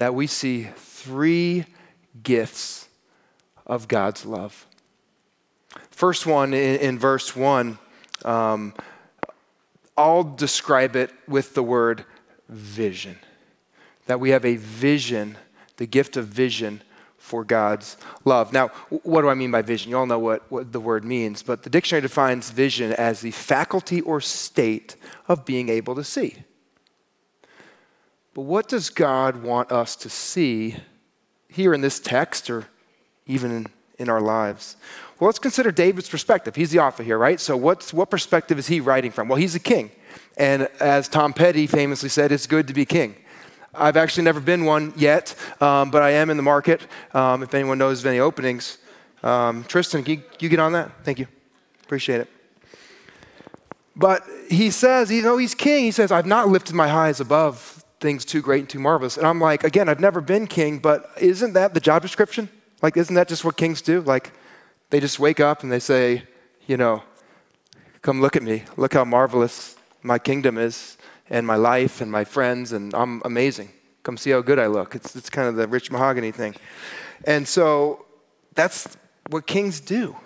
that 0.00 0.14
we 0.14 0.26
see 0.26 0.62
three 0.76 1.66
gifts 2.22 2.88
of 3.66 3.86
God's 3.86 4.24
love. 4.24 4.66
First 5.90 6.24
one 6.24 6.54
in, 6.54 6.80
in 6.80 6.98
verse 6.98 7.36
one, 7.36 7.78
um, 8.24 8.72
I'll 9.98 10.24
describe 10.24 10.96
it 10.96 11.12
with 11.28 11.52
the 11.52 11.62
word 11.62 12.06
vision. 12.48 13.18
That 14.06 14.20
we 14.20 14.30
have 14.30 14.46
a 14.46 14.56
vision, 14.56 15.36
the 15.76 15.86
gift 15.86 16.16
of 16.16 16.26
vision 16.26 16.80
for 17.18 17.44
God's 17.44 17.98
love. 18.24 18.54
Now, 18.54 18.68
what 19.02 19.20
do 19.20 19.28
I 19.28 19.34
mean 19.34 19.50
by 19.50 19.60
vision? 19.60 19.90
You 19.90 19.98
all 19.98 20.06
know 20.06 20.18
what, 20.18 20.50
what 20.50 20.72
the 20.72 20.80
word 20.80 21.04
means, 21.04 21.42
but 21.42 21.62
the 21.62 21.68
dictionary 21.68 22.00
defines 22.00 22.48
vision 22.48 22.94
as 22.94 23.20
the 23.20 23.32
faculty 23.32 24.00
or 24.00 24.22
state 24.22 24.96
of 25.28 25.44
being 25.44 25.68
able 25.68 25.94
to 25.94 26.04
see. 26.04 26.36
But 28.34 28.42
what 28.42 28.68
does 28.68 28.90
God 28.90 29.42
want 29.42 29.72
us 29.72 29.96
to 29.96 30.10
see 30.10 30.76
here 31.48 31.74
in 31.74 31.80
this 31.80 31.98
text 31.98 32.48
or 32.48 32.66
even 33.26 33.50
in, 33.50 33.66
in 33.98 34.08
our 34.08 34.20
lives? 34.20 34.76
Well, 35.18 35.26
let's 35.26 35.38
consider 35.38 35.72
David's 35.72 36.08
perspective. 36.08 36.56
He's 36.56 36.70
the 36.70 36.78
author 36.78 37.02
here, 37.02 37.18
right? 37.18 37.40
So, 37.40 37.56
what's, 37.56 37.92
what 37.92 38.08
perspective 38.08 38.58
is 38.58 38.68
he 38.68 38.80
writing 38.80 39.10
from? 39.10 39.28
Well, 39.28 39.36
he's 39.36 39.54
a 39.54 39.60
king. 39.60 39.90
And 40.36 40.68
as 40.80 41.08
Tom 41.08 41.32
Petty 41.32 41.66
famously 41.66 42.08
said, 42.08 42.32
it's 42.32 42.46
good 42.46 42.68
to 42.68 42.74
be 42.74 42.84
king. 42.84 43.16
I've 43.74 43.96
actually 43.96 44.24
never 44.24 44.40
been 44.40 44.64
one 44.64 44.92
yet, 44.96 45.34
um, 45.60 45.90
but 45.90 46.02
I 46.02 46.10
am 46.10 46.30
in 46.30 46.36
the 46.36 46.42
market. 46.42 46.86
Um, 47.12 47.42
if 47.42 47.54
anyone 47.54 47.78
knows 47.78 48.00
of 48.00 48.06
any 48.06 48.18
openings, 48.18 48.78
um, 49.22 49.64
Tristan, 49.64 50.04
you, 50.06 50.22
you 50.40 50.48
get 50.48 50.58
on 50.58 50.72
that? 50.72 50.90
Thank 51.04 51.18
you. 51.18 51.26
Appreciate 51.84 52.20
it. 52.20 52.28
But 53.94 54.24
he 54.48 54.70
says, 54.70 55.10
you 55.10 55.22
know, 55.22 55.36
he's 55.36 55.54
king. 55.54 55.84
He 55.84 55.90
says, 55.90 56.10
I've 56.10 56.26
not 56.26 56.48
lifted 56.48 56.74
my 56.74 56.90
eyes 56.90 57.20
above 57.20 57.79
things 58.00 58.24
too 58.24 58.40
great 58.40 58.60
and 58.60 58.68
too 58.68 58.80
marvelous. 58.80 59.16
And 59.16 59.26
I'm 59.26 59.40
like, 59.40 59.62
again, 59.62 59.88
I've 59.88 60.00
never 60.00 60.20
been 60.20 60.46
king, 60.46 60.78
but 60.78 61.10
isn't 61.20 61.52
that 61.52 61.74
the 61.74 61.80
job 61.80 62.02
description? 62.02 62.48
Like, 62.82 62.96
isn't 62.96 63.14
that 63.14 63.28
just 63.28 63.44
what 63.44 63.56
kings 63.56 63.82
do? 63.82 64.00
Like, 64.00 64.32
they 64.88 65.00
just 65.00 65.18
wake 65.18 65.38
up 65.38 65.62
and 65.62 65.70
they 65.70 65.78
say, 65.78 66.24
you 66.66 66.76
know, 66.76 67.02
come 68.02 68.20
look 68.20 68.36
at 68.36 68.42
me. 68.42 68.64
Look 68.76 68.94
how 68.94 69.04
marvelous 69.04 69.76
my 70.02 70.18
kingdom 70.18 70.56
is 70.56 70.96
and 71.28 71.46
my 71.46 71.56
life 71.56 72.00
and 72.00 72.10
my 72.10 72.24
friends, 72.24 72.72
and 72.72 72.92
I'm 72.94 73.22
amazing. 73.24 73.70
Come 74.02 74.16
see 74.16 74.30
how 74.30 74.40
good 74.40 74.58
I 74.58 74.66
look. 74.66 74.94
It's, 74.94 75.14
it's 75.14 75.30
kind 75.30 75.46
of 75.46 75.56
the 75.56 75.68
rich 75.68 75.90
mahogany 75.90 76.32
thing. 76.32 76.56
And 77.24 77.46
so 77.46 78.06
that's 78.54 78.96
what 79.28 79.46
kings 79.46 79.78
do. 79.78 80.16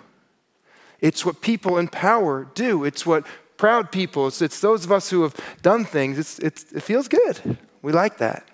It's 1.01 1.25
what 1.25 1.41
people 1.41 1.77
in 1.77 1.89
power 1.89 2.47
do. 2.55 2.85
It's 2.85 3.05
what 3.05 3.27
proud 3.57 3.91
people, 3.91 4.27
it's, 4.27 4.41
it's 4.41 4.59
those 4.59 4.85
of 4.85 4.91
us 4.91 5.09
who 5.09 5.23
have 5.23 5.35
done 5.61 5.85
things. 5.85 6.17
It's, 6.17 6.39
it's, 6.39 6.71
it 6.71 6.81
feels 6.81 7.07
good. 7.07 7.57
We 7.81 7.91
like 7.91 8.17
that. 8.17 8.47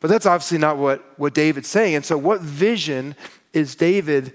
But 0.00 0.10
that's 0.10 0.26
obviously 0.26 0.58
not 0.58 0.78
what, 0.78 1.18
what 1.18 1.32
David's 1.32 1.68
saying. 1.68 1.94
And 1.94 2.04
so, 2.04 2.18
what 2.18 2.40
vision 2.40 3.14
is 3.52 3.74
David 3.76 4.34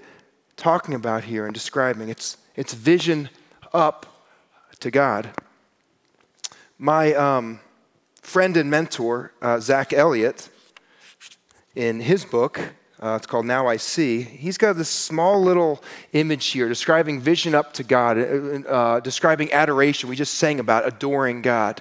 talking 0.56 0.94
about 0.94 1.24
here 1.24 1.44
and 1.44 1.52
describing? 1.52 2.08
It's, 2.08 2.38
it's 2.56 2.72
vision 2.72 3.28
up 3.72 4.06
to 4.80 4.90
God. 4.90 5.30
My 6.78 7.12
um, 7.14 7.60
friend 8.22 8.56
and 8.56 8.70
mentor, 8.70 9.32
uh, 9.42 9.60
Zach 9.60 9.92
Elliott, 9.92 10.48
in 11.74 12.00
his 12.00 12.24
book, 12.24 12.72
uh, 13.00 13.14
it's 13.16 13.26
called 13.26 13.46
Now 13.46 13.68
I 13.68 13.76
See. 13.76 14.22
He's 14.22 14.58
got 14.58 14.74
this 14.76 14.88
small 14.88 15.40
little 15.40 15.82
image 16.12 16.46
here 16.46 16.68
describing 16.68 17.20
vision 17.20 17.54
up 17.54 17.72
to 17.74 17.84
God, 17.84 18.18
uh, 18.18 18.68
uh 18.68 19.00
describing 19.00 19.52
adoration. 19.52 20.08
We 20.08 20.16
just 20.16 20.34
sang 20.34 20.58
about 20.58 20.86
adoring 20.86 21.42
God. 21.42 21.80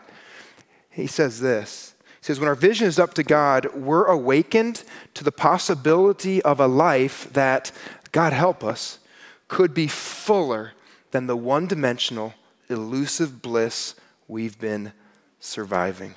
He 0.89 1.07
says 1.07 1.39
this 1.39 1.95
He 2.19 2.25
says, 2.25 2.39
When 2.39 2.49
our 2.49 2.55
vision 2.55 2.87
is 2.87 2.99
up 2.99 3.15
to 3.15 3.23
God, 3.23 3.73
we're 3.73 4.05
awakened 4.05 4.83
to 5.15 5.23
the 5.23 5.31
possibility 5.31 6.41
of 6.43 6.59
a 6.59 6.67
life 6.67 7.31
that, 7.33 7.71
God 8.11 8.33
help 8.33 8.63
us, 8.63 8.99
could 9.47 9.73
be 9.73 9.87
fuller 9.87 10.73
than 11.11 11.25
the 11.25 11.37
one 11.37 11.67
dimensional, 11.67 12.35
elusive 12.69 13.41
bliss 13.41 13.95
we've 14.27 14.59
been 14.59 14.91
surviving. 15.39 16.13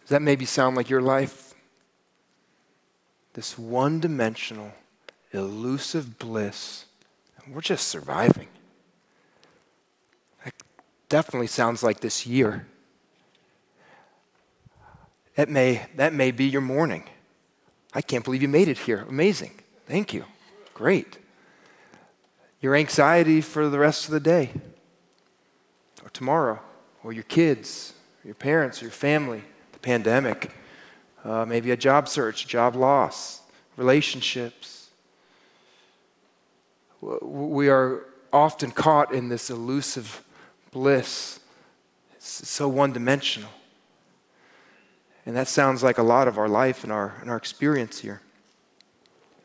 Does 0.00 0.10
that 0.10 0.22
maybe 0.22 0.44
sound 0.44 0.76
like 0.76 0.90
your 0.90 1.02
life? 1.02 1.51
This 3.34 3.58
one 3.58 4.00
dimensional, 4.00 4.72
elusive 5.32 6.18
bliss. 6.18 6.84
And 7.44 7.54
we're 7.54 7.60
just 7.60 7.88
surviving 7.88 8.48
That 10.44 10.54
definitely 11.08 11.46
sounds 11.46 11.82
like 11.82 12.00
this 12.00 12.26
year. 12.26 12.66
That 15.34 15.48
may, 15.48 15.86
that 15.96 16.12
may 16.12 16.30
be 16.30 16.44
your 16.44 16.60
morning. 16.60 17.04
I 17.94 18.02
can't 18.02 18.24
believe 18.24 18.42
you 18.42 18.48
made 18.48 18.68
it 18.68 18.78
here. 18.78 19.06
Amazing. 19.08 19.52
Thank 19.86 20.12
you. 20.12 20.24
Great. 20.74 21.18
your 22.60 22.76
anxiety 22.76 23.40
for 23.40 23.68
the 23.68 23.78
rest 23.78 24.04
of 24.04 24.12
the 24.12 24.20
day, 24.20 24.50
or 26.02 26.08
tomorrow, 26.10 26.60
or 27.02 27.12
your 27.12 27.24
kids, 27.24 27.92
or 28.22 28.28
your 28.28 28.34
parents, 28.36 28.80
or 28.80 28.84
your 28.84 28.92
family, 28.92 29.42
the 29.72 29.78
pandemic, 29.80 30.52
uh, 31.24 31.44
maybe 31.44 31.70
a 31.70 31.76
job 31.76 32.08
search, 32.08 32.46
job 32.46 32.74
loss, 32.74 33.40
relationships. 33.76 34.90
We 37.00 37.68
are 37.68 38.04
often 38.32 38.70
caught 38.70 39.12
in 39.12 39.28
this 39.28 39.50
elusive 39.50 40.24
bliss. 40.70 41.40
It's 42.14 42.48
so 42.48 42.68
one 42.68 42.92
dimensional. 42.92 43.50
And 45.24 45.36
that 45.36 45.48
sounds 45.48 45.82
like 45.82 45.98
a 45.98 46.02
lot 46.02 46.26
of 46.26 46.38
our 46.38 46.48
life 46.48 46.82
and 46.82 46.92
our, 46.92 47.14
and 47.20 47.30
our 47.30 47.36
experience 47.36 48.00
here. 48.00 48.20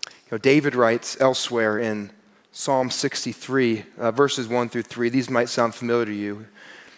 You 0.05 0.11
know, 0.33 0.37
David 0.37 0.75
writes 0.75 1.19
elsewhere 1.19 1.77
in 1.77 2.11
Psalm 2.51 2.89
63, 2.89 3.85
uh, 3.97 4.11
verses 4.11 4.47
1 4.47 4.69
through 4.69 4.81
3. 4.83 5.09
These 5.09 5.29
might 5.29 5.49
sound 5.49 5.75
familiar 5.75 6.05
to 6.05 6.13
you. 6.13 6.47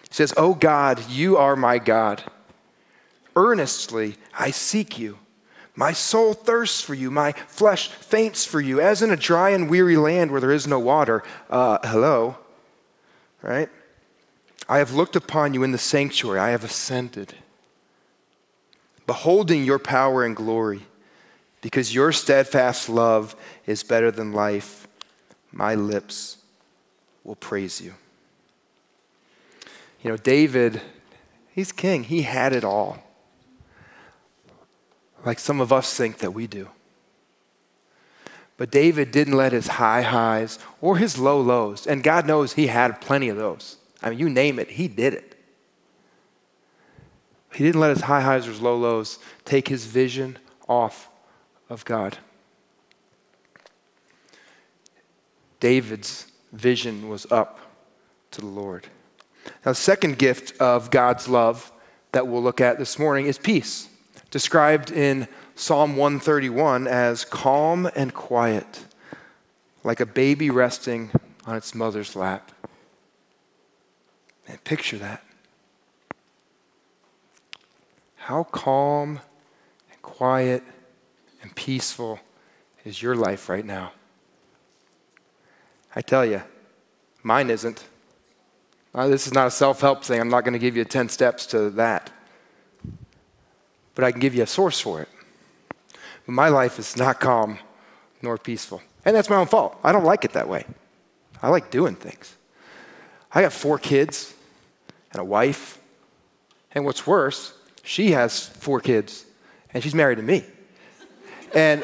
He 0.04 0.14
says, 0.14 0.34
Oh 0.38 0.54
God, 0.54 1.06
you 1.10 1.38
are 1.38 1.56
my 1.56 1.80
God. 1.80 2.24
Earnestly 3.36 4.16
I 4.38 4.52
seek 4.52 4.98
you. 4.98 5.20
My 5.76 5.94
soul 5.94 6.34
thirsts 6.34 6.82
for 6.82 6.94
you. 6.94 7.10
My 7.10 7.32
flesh 7.32 7.88
faints 7.88 8.44
for 8.44 8.60
you, 8.60 8.82
as 8.82 9.02
in 9.02 9.12
a 9.12 9.16
dry 9.16 9.52
and 9.52 9.70
weary 9.70 9.96
land 9.96 10.30
where 10.30 10.42
there 10.42 10.52
is 10.52 10.68
no 10.68 10.78
water. 10.78 11.24
Uh, 11.50 11.80
hello, 11.86 12.38
right? 13.42 13.70
I 14.68 14.80
have 14.80 14.94
looked 14.94 15.16
upon 15.16 15.54
you 15.54 15.64
in 15.64 15.72
the 15.72 15.78
sanctuary. 15.78 16.40
I 16.40 16.50
have 16.50 16.66
ascended, 16.66 17.34
beholding 19.08 19.64
your 19.64 19.80
power 19.80 20.26
and 20.26 20.36
glory, 20.36 20.82
because 21.62 21.96
your 21.96 22.12
steadfast 22.12 22.90
love 22.90 23.36
is 23.66 23.82
better 23.82 24.12
than 24.12 24.34
life. 24.34 24.86
My 25.50 25.76
lips 25.76 26.40
will 27.24 27.36
praise 27.36 27.80
you. 27.80 27.94
You 30.04 30.12
know, 30.12 30.18
David, 30.18 30.82
he's 31.52 31.72
king, 31.72 32.04
he 32.04 32.24
had 32.24 32.52
it 32.52 32.66
all 32.66 33.02
like 35.26 35.40
some 35.40 35.60
of 35.62 35.74
us 35.74 35.96
think 35.96 36.20
that 36.20 36.32
we 36.32 36.48
do. 36.48 36.70
But 38.58 38.72
David 38.72 39.12
didn't 39.12 39.38
let 39.38 39.54
his 39.54 39.68
high 39.68 40.02
highs 40.02 40.60
or 40.82 40.98
his 40.98 41.18
low 41.18 41.40
lows, 41.40 41.88
and 41.88 42.04
God 42.04 42.28
knows 42.28 42.54
he 42.54 42.68
had 42.68 43.00
plenty 43.00 43.30
of 43.30 43.38
those. 43.38 43.78
I 44.02 44.10
mean, 44.10 44.20
you 44.20 44.30
name 44.30 44.60
it, 44.60 44.72
he 44.72 44.88
did 44.88 45.14
it. 45.14 45.36
He 47.54 47.64
didn't 47.64 47.82
let 47.82 47.92
his 47.92 48.02
high 48.02 48.22
highs 48.22 48.48
or 48.48 48.52
his 48.52 48.62
low 48.62 48.76
lows 48.76 49.18
take 49.46 49.68
his 49.68 49.86
vision 49.86 50.38
off 50.68 51.10
of 51.70 51.86
God. 51.86 52.18
David's 55.60 56.28
vision 56.54 57.10
was 57.10 57.30
up 57.32 57.60
to 58.32 58.42
the 58.42 58.48
Lord. 58.48 58.88
Now, 59.66 59.72
the 59.72 59.76
second 59.76 60.18
gift 60.18 60.60
of 60.60 60.92
God's 60.92 61.28
love 61.28 61.72
that 62.12 62.28
we'll 62.28 62.44
look 62.44 62.62
at 62.62 62.78
this 62.78 63.00
morning 63.00 63.26
is 63.26 63.38
peace 63.38 63.90
described 64.32 64.92
in 64.92 65.28
Psalm 65.56 65.96
131 65.96 66.88
as 66.88 67.26
calm 67.26 67.90
and 67.96 68.14
quiet, 68.14 68.86
like 69.84 70.00
a 70.00 70.06
baby 70.06 70.50
resting 70.50 71.12
on 71.46 71.56
its 71.56 71.74
mother's 71.74 72.16
lap. 72.16 72.52
And 74.48 74.64
picture 74.64 74.98
that. 74.98 75.24
How 78.18 78.44
calm 78.44 79.20
and 79.92 80.02
quiet 80.02 80.64
and 81.42 81.56
peaceful 81.56 82.20
is 82.86 83.02
your 83.02 83.16
life 83.16 83.50
right 83.50 83.66
now? 83.66 83.92
I 85.96 86.02
tell 86.02 86.26
you, 86.26 86.42
mine 87.24 87.50
isn't. 87.50 87.84
Uh, 88.94 89.08
this 89.08 89.28
is 89.28 89.34
not 89.34 89.48
a 89.48 89.52
self 89.52 89.82
help 89.82 90.04
thing. 90.04 90.20
I'm 90.20 90.30
not 90.30 90.44
going 90.44 90.54
to 90.54 90.60
give 90.60 90.78
you 90.78 90.84
10 90.84 91.10
steps 91.10 91.46
to 91.48 91.70
that 91.72 92.12
but 94.00 94.06
I 94.06 94.14
can 94.14 94.22
give 94.22 94.34
you 94.34 94.44
a 94.44 94.48
source 94.48 94.80
for 94.80 95.02
it. 95.02 95.10
But 96.26 96.32
my 96.32 96.48
life 96.48 96.80
is 96.80 96.96
not 96.96 97.20
calm 97.20 97.60
nor 98.22 98.38
peaceful. 98.38 98.82
And 99.04 99.14
that's 99.14 99.30
my 99.30 99.36
own 99.36 99.48
fault. 99.48 99.78
I 99.84 99.92
don't 99.92 100.06
like 100.06 100.24
it 100.24 100.32
that 100.32 100.48
way. 100.48 100.64
I 101.42 101.50
like 101.50 101.70
doing 101.70 101.96
things. 101.96 102.38
I 103.30 103.42
got 103.42 103.52
four 103.52 103.78
kids 103.78 104.34
and 105.12 105.20
a 105.20 105.26
wife. 105.26 105.80
And 106.72 106.86
what's 106.86 107.06
worse, 107.06 107.52
she 107.84 108.12
has 108.12 108.48
four 108.48 108.80
kids 108.80 109.26
and 109.74 109.84
she's 109.84 109.94
married 109.94 110.16
to 110.16 110.24
me. 110.24 110.46
And 111.54 111.84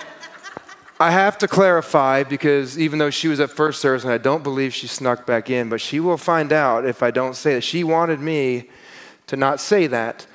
I 1.02 1.12
have 1.12 1.38
to 1.40 1.50
clarify 1.50 2.24
because 2.24 2.80
even 2.80 2.98
though 2.98 3.10
she 3.10 3.28
was 3.28 3.42
at 3.42 3.50
first 3.50 3.82
service 3.82 4.06
and 4.06 4.14
I 4.14 4.20
don't 4.20 4.42
believe 4.42 4.74
she 4.74 4.88
snuck 4.88 5.26
back 5.26 5.50
in, 5.50 5.68
but 5.68 5.82
she 5.82 6.00
will 6.00 6.16
find 6.16 6.54
out 6.54 6.86
if 6.86 7.04
I 7.04 7.12
don't 7.12 7.36
say 7.36 7.56
that. 7.56 7.62
She 7.66 7.84
wanted 7.84 8.22
me 8.22 8.70
to 9.28 9.36
not 9.36 9.60
say 9.60 9.88
that 9.88 10.28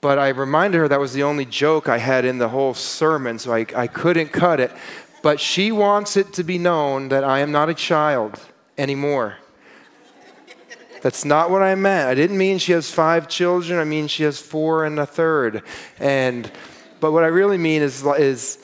but 0.00 0.18
I 0.18 0.28
reminded 0.28 0.78
her 0.78 0.88
that 0.88 1.00
was 1.00 1.12
the 1.12 1.22
only 1.22 1.44
joke 1.44 1.88
I 1.88 1.98
had 1.98 2.24
in 2.24 2.38
the 2.38 2.48
whole 2.48 2.74
sermon, 2.74 3.38
so 3.38 3.52
I, 3.52 3.66
I 3.76 3.86
couldn't 3.86 4.28
cut 4.28 4.60
it. 4.60 4.72
But 5.22 5.40
she 5.40 5.70
wants 5.70 6.16
it 6.16 6.32
to 6.34 6.44
be 6.44 6.58
known 6.58 7.08
that 7.08 7.24
I 7.24 7.40
am 7.40 7.52
not 7.52 7.68
a 7.68 7.74
child 7.74 8.40
anymore. 8.78 9.36
That's 11.02 11.24
not 11.24 11.50
what 11.50 11.62
I 11.62 11.74
meant. 11.74 12.08
I 12.08 12.14
didn't 12.14 12.38
mean 12.38 12.58
she 12.58 12.72
has 12.72 12.90
five 12.90 13.28
children. 13.28 13.78
I 13.78 13.84
mean 13.84 14.06
she 14.06 14.22
has 14.24 14.38
four 14.38 14.84
and 14.84 14.98
a 14.98 15.06
third. 15.06 15.62
And 15.98 16.50
but 17.00 17.12
what 17.12 17.24
I 17.24 17.28
really 17.28 17.58
mean 17.58 17.82
is 17.82 18.04
is 18.04 18.58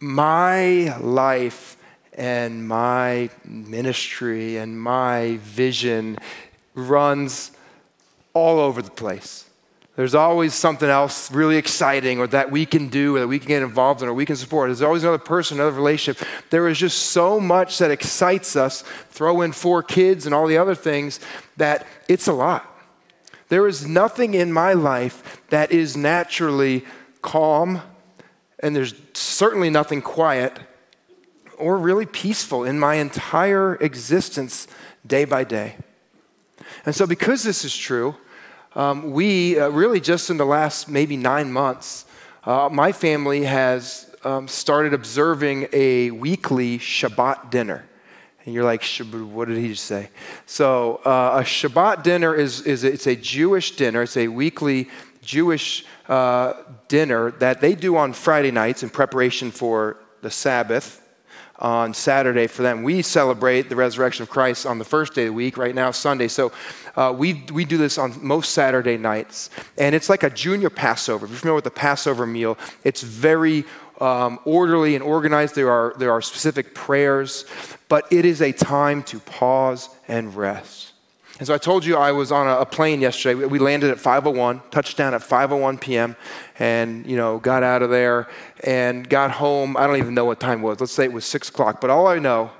my 0.00 0.96
life 0.98 1.76
and 2.14 2.66
my 2.66 3.30
ministry 3.44 4.56
and 4.56 4.80
my 4.80 5.38
vision 5.42 6.18
runs 6.74 7.52
all 8.32 8.58
over 8.58 8.80
the 8.80 8.90
place. 8.90 9.48
There's 9.98 10.14
always 10.14 10.54
something 10.54 10.88
else 10.88 11.28
really 11.32 11.56
exciting 11.56 12.20
or 12.20 12.28
that 12.28 12.52
we 12.52 12.66
can 12.66 12.88
do 12.88 13.16
or 13.16 13.18
that 13.18 13.26
we 13.26 13.40
can 13.40 13.48
get 13.48 13.62
involved 13.62 14.00
in 14.00 14.08
or 14.08 14.14
we 14.14 14.24
can 14.26 14.36
support. 14.36 14.68
There's 14.68 14.80
always 14.80 15.02
another 15.02 15.18
person, 15.18 15.58
another 15.58 15.74
relationship. 15.74 16.24
There 16.50 16.68
is 16.68 16.78
just 16.78 17.06
so 17.06 17.40
much 17.40 17.78
that 17.78 17.90
excites 17.90 18.54
us. 18.54 18.82
Throw 19.10 19.40
in 19.40 19.50
four 19.50 19.82
kids 19.82 20.24
and 20.24 20.32
all 20.32 20.46
the 20.46 20.56
other 20.56 20.76
things 20.76 21.18
that 21.56 21.84
it's 22.08 22.28
a 22.28 22.32
lot. 22.32 22.64
There 23.48 23.66
is 23.66 23.88
nothing 23.88 24.34
in 24.34 24.52
my 24.52 24.72
life 24.72 25.40
that 25.48 25.72
is 25.72 25.96
naturally 25.96 26.84
calm, 27.20 27.82
and 28.60 28.76
there's 28.76 28.94
certainly 29.14 29.68
nothing 29.68 30.00
quiet 30.00 30.60
or 31.58 31.76
really 31.76 32.06
peaceful 32.06 32.62
in 32.62 32.78
my 32.78 32.94
entire 32.94 33.74
existence 33.74 34.68
day 35.04 35.24
by 35.24 35.42
day. 35.42 35.74
And 36.86 36.94
so, 36.94 37.04
because 37.04 37.42
this 37.42 37.64
is 37.64 37.76
true, 37.76 38.14
um, 38.78 39.10
we 39.10 39.58
uh, 39.58 39.68
really 39.70 39.98
just 39.98 40.30
in 40.30 40.36
the 40.36 40.46
last 40.46 40.88
maybe 40.88 41.16
nine 41.16 41.52
months, 41.52 42.04
uh, 42.44 42.68
my 42.70 42.92
family 42.92 43.42
has 43.42 44.08
um, 44.22 44.46
started 44.46 44.94
observing 44.94 45.66
a 45.72 46.12
weekly 46.12 46.78
Shabbat 46.78 47.50
dinner. 47.50 47.84
And 48.44 48.54
you're 48.54 48.62
like, 48.62 48.84
what 48.84 49.48
did 49.48 49.58
he 49.58 49.70
just 49.70 49.84
say? 49.84 50.10
So 50.46 51.00
uh, 51.04 51.40
a 51.40 51.42
Shabbat 51.42 52.04
dinner 52.04 52.32
is, 52.36 52.60
is 52.60 52.84
it's 52.84 53.08
a 53.08 53.16
Jewish 53.16 53.72
dinner. 53.72 54.02
It's 54.02 54.16
a 54.16 54.28
weekly 54.28 54.88
Jewish 55.22 55.84
uh, 56.08 56.54
dinner 56.86 57.32
that 57.32 57.60
they 57.60 57.74
do 57.74 57.96
on 57.96 58.12
Friday 58.12 58.52
nights 58.52 58.84
in 58.84 58.90
preparation 58.90 59.50
for 59.50 59.96
the 60.22 60.30
Sabbath 60.30 61.02
on 61.58 61.92
Saturday 61.92 62.46
for 62.46 62.62
them. 62.62 62.82
We 62.82 63.02
celebrate 63.02 63.68
the 63.68 63.76
resurrection 63.76 64.22
of 64.22 64.30
Christ 64.30 64.66
on 64.66 64.78
the 64.78 64.84
first 64.84 65.14
day 65.14 65.22
of 65.22 65.28
the 65.28 65.32
week, 65.32 65.56
right 65.56 65.74
now, 65.74 65.90
Sunday. 65.90 66.28
So 66.28 66.52
uh, 66.96 67.14
we, 67.16 67.44
we 67.52 67.64
do 67.64 67.76
this 67.76 67.98
on 67.98 68.14
most 68.24 68.52
Saturday 68.52 68.96
nights. 68.96 69.50
And 69.76 69.94
it's 69.94 70.08
like 70.08 70.22
a 70.22 70.30
junior 70.30 70.70
Passover. 70.70 71.26
If 71.26 71.32
you're 71.32 71.40
familiar 71.40 71.56
with 71.56 71.64
the 71.64 71.70
Passover 71.70 72.26
meal, 72.26 72.56
it's 72.84 73.02
very 73.02 73.64
um, 74.00 74.38
orderly 74.44 74.94
and 74.94 75.02
organized. 75.02 75.54
There 75.54 75.70
are, 75.70 75.94
there 75.98 76.12
are 76.12 76.22
specific 76.22 76.74
prayers, 76.74 77.44
but 77.88 78.06
it 78.12 78.24
is 78.24 78.40
a 78.40 78.52
time 78.52 79.02
to 79.04 79.18
pause 79.20 79.88
and 80.06 80.34
rest. 80.34 80.87
And 81.38 81.46
so 81.46 81.54
I 81.54 81.58
told 81.58 81.84
you 81.84 81.96
I 81.96 82.10
was 82.10 82.32
on 82.32 82.48
a, 82.48 82.66
plane 82.66 83.00
yesterday. 83.00 83.34
We 83.46 83.60
landed 83.60 83.90
at 83.90 83.98
5:01, 83.98 84.70
touchdown 84.70 85.14
at 85.14 85.20
5:01 85.20 85.80
p.m., 85.80 86.16
and 86.58 87.06
you 87.06 87.16
know 87.16 87.38
got 87.38 87.62
out 87.62 87.80
of 87.80 87.90
there 87.90 88.26
and 88.64 89.08
got 89.08 89.30
home. 89.30 89.76
I 89.76 89.86
don't 89.86 89.98
even 89.98 90.14
know 90.14 90.24
what 90.24 90.40
time 90.40 90.60
it 90.60 90.62
was. 90.62 90.80
Let's 90.80 90.92
say 90.92 91.04
it 91.04 91.12
was 91.12 91.24
six 91.24 91.48
o'clock. 91.48 91.80
But 91.80 91.90
all 91.90 92.08
I 92.08 92.18
know 92.18 92.50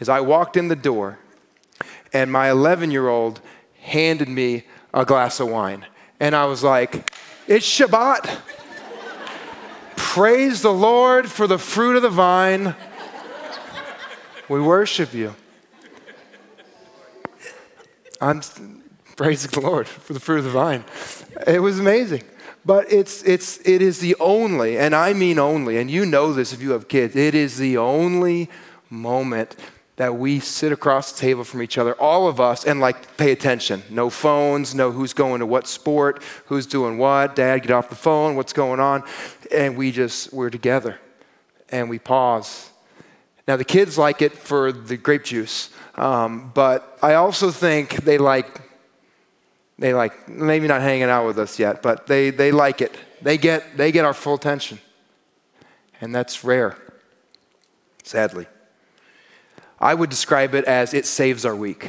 is 0.00 0.08
I 0.08 0.20
walked 0.20 0.56
in 0.56 0.66
the 0.66 0.76
door, 0.76 1.20
and 2.12 2.30
my 2.30 2.48
11-year-old 2.48 3.40
handed 3.80 4.28
me 4.28 4.64
a 4.92 5.04
glass 5.04 5.38
of 5.38 5.48
wine, 5.48 5.86
and 6.18 6.34
I 6.34 6.46
was 6.46 6.64
like, 6.64 7.08
"It's 7.46 7.66
Shabbat." 7.66 8.40
Praise 9.94 10.62
the 10.62 10.72
Lord 10.72 11.30
for 11.30 11.46
the 11.46 11.58
fruit 11.58 11.94
of 11.94 12.02
the 12.02 12.08
vine. 12.08 12.74
We 14.48 14.60
worship 14.60 15.14
you. 15.14 15.36
I'm 18.20 18.40
praising 19.16 19.50
the 19.50 19.60
Lord 19.60 19.86
for 19.86 20.12
the 20.12 20.20
fruit 20.20 20.38
of 20.38 20.44
the 20.44 20.50
vine. 20.50 20.84
It 21.46 21.60
was 21.60 21.78
amazing. 21.78 22.22
But 22.64 22.92
it's, 22.92 23.22
it's, 23.22 23.58
it 23.66 23.80
is 23.80 24.00
the 24.00 24.14
only, 24.20 24.78
and 24.78 24.94
I 24.94 25.12
mean 25.14 25.38
only, 25.38 25.78
and 25.78 25.90
you 25.90 26.04
know 26.04 26.32
this 26.32 26.52
if 26.52 26.60
you 26.60 26.72
have 26.72 26.86
kids, 26.88 27.16
it 27.16 27.34
is 27.34 27.56
the 27.56 27.78
only 27.78 28.50
moment 28.90 29.56
that 29.96 30.16
we 30.16 30.38
sit 30.38 30.70
across 30.70 31.12
the 31.12 31.18
table 31.18 31.44
from 31.44 31.62
each 31.62 31.76
other, 31.76 31.94
all 31.94 32.28
of 32.28 32.40
us, 32.40 32.64
and 32.64 32.78
like 32.78 33.16
pay 33.16 33.32
attention. 33.32 33.82
No 33.90 34.10
phones, 34.10 34.74
no 34.74 34.92
who's 34.92 35.12
going 35.12 35.40
to 35.40 35.46
what 35.46 35.66
sport, 35.66 36.22
who's 36.46 36.66
doing 36.66 36.98
what, 36.98 37.34
dad, 37.34 37.62
get 37.62 37.70
off 37.70 37.88
the 37.88 37.96
phone, 37.96 38.36
what's 38.36 38.52
going 38.52 38.80
on. 38.80 39.02
And 39.52 39.76
we 39.76 39.90
just, 39.90 40.32
we're 40.32 40.50
together 40.50 40.98
and 41.70 41.88
we 41.90 41.98
pause. 41.98 42.70
Now, 43.48 43.56
the 43.56 43.64
kids 43.64 43.96
like 43.96 44.20
it 44.20 44.34
for 44.34 44.72
the 44.72 44.98
grape 44.98 45.24
juice, 45.24 45.70
um, 45.94 46.52
but 46.52 46.98
I 47.02 47.14
also 47.14 47.50
think 47.50 48.04
they 48.04 48.18
like, 48.18 48.60
they 49.78 49.94
like, 49.94 50.28
maybe 50.28 50.68
not 50.68 50.82
hanging 50.82 51.04
out 51.04 51.26
with 51.26 51.38
us 51.38 51.58
yet, 51.58 51.82
but 51.82 52.06
they, 52.06 52.28
they 52.28 52.52
like 52.52 52.82
it. 52.82 52.94
They 53.22 53.38
get, 53.38 53.78
they 53.78 53.90
get 53.90 54.04
our 54.04 54.12
full 54.12 54.34
attention. 54.34 54.80
And 55.98 56.14
that's 56.14 56.44
rare, 56.44 56.76
sadly. 58.04 58.46
I 59.80 59.94
would 59.94 60.10
describe 60.10 60.54
it 60.54 60.66
as 60.66 60.92
it 60.92 61.06
saves 61.06 61.46
our 61.46 61.56
week. 61.56 61.88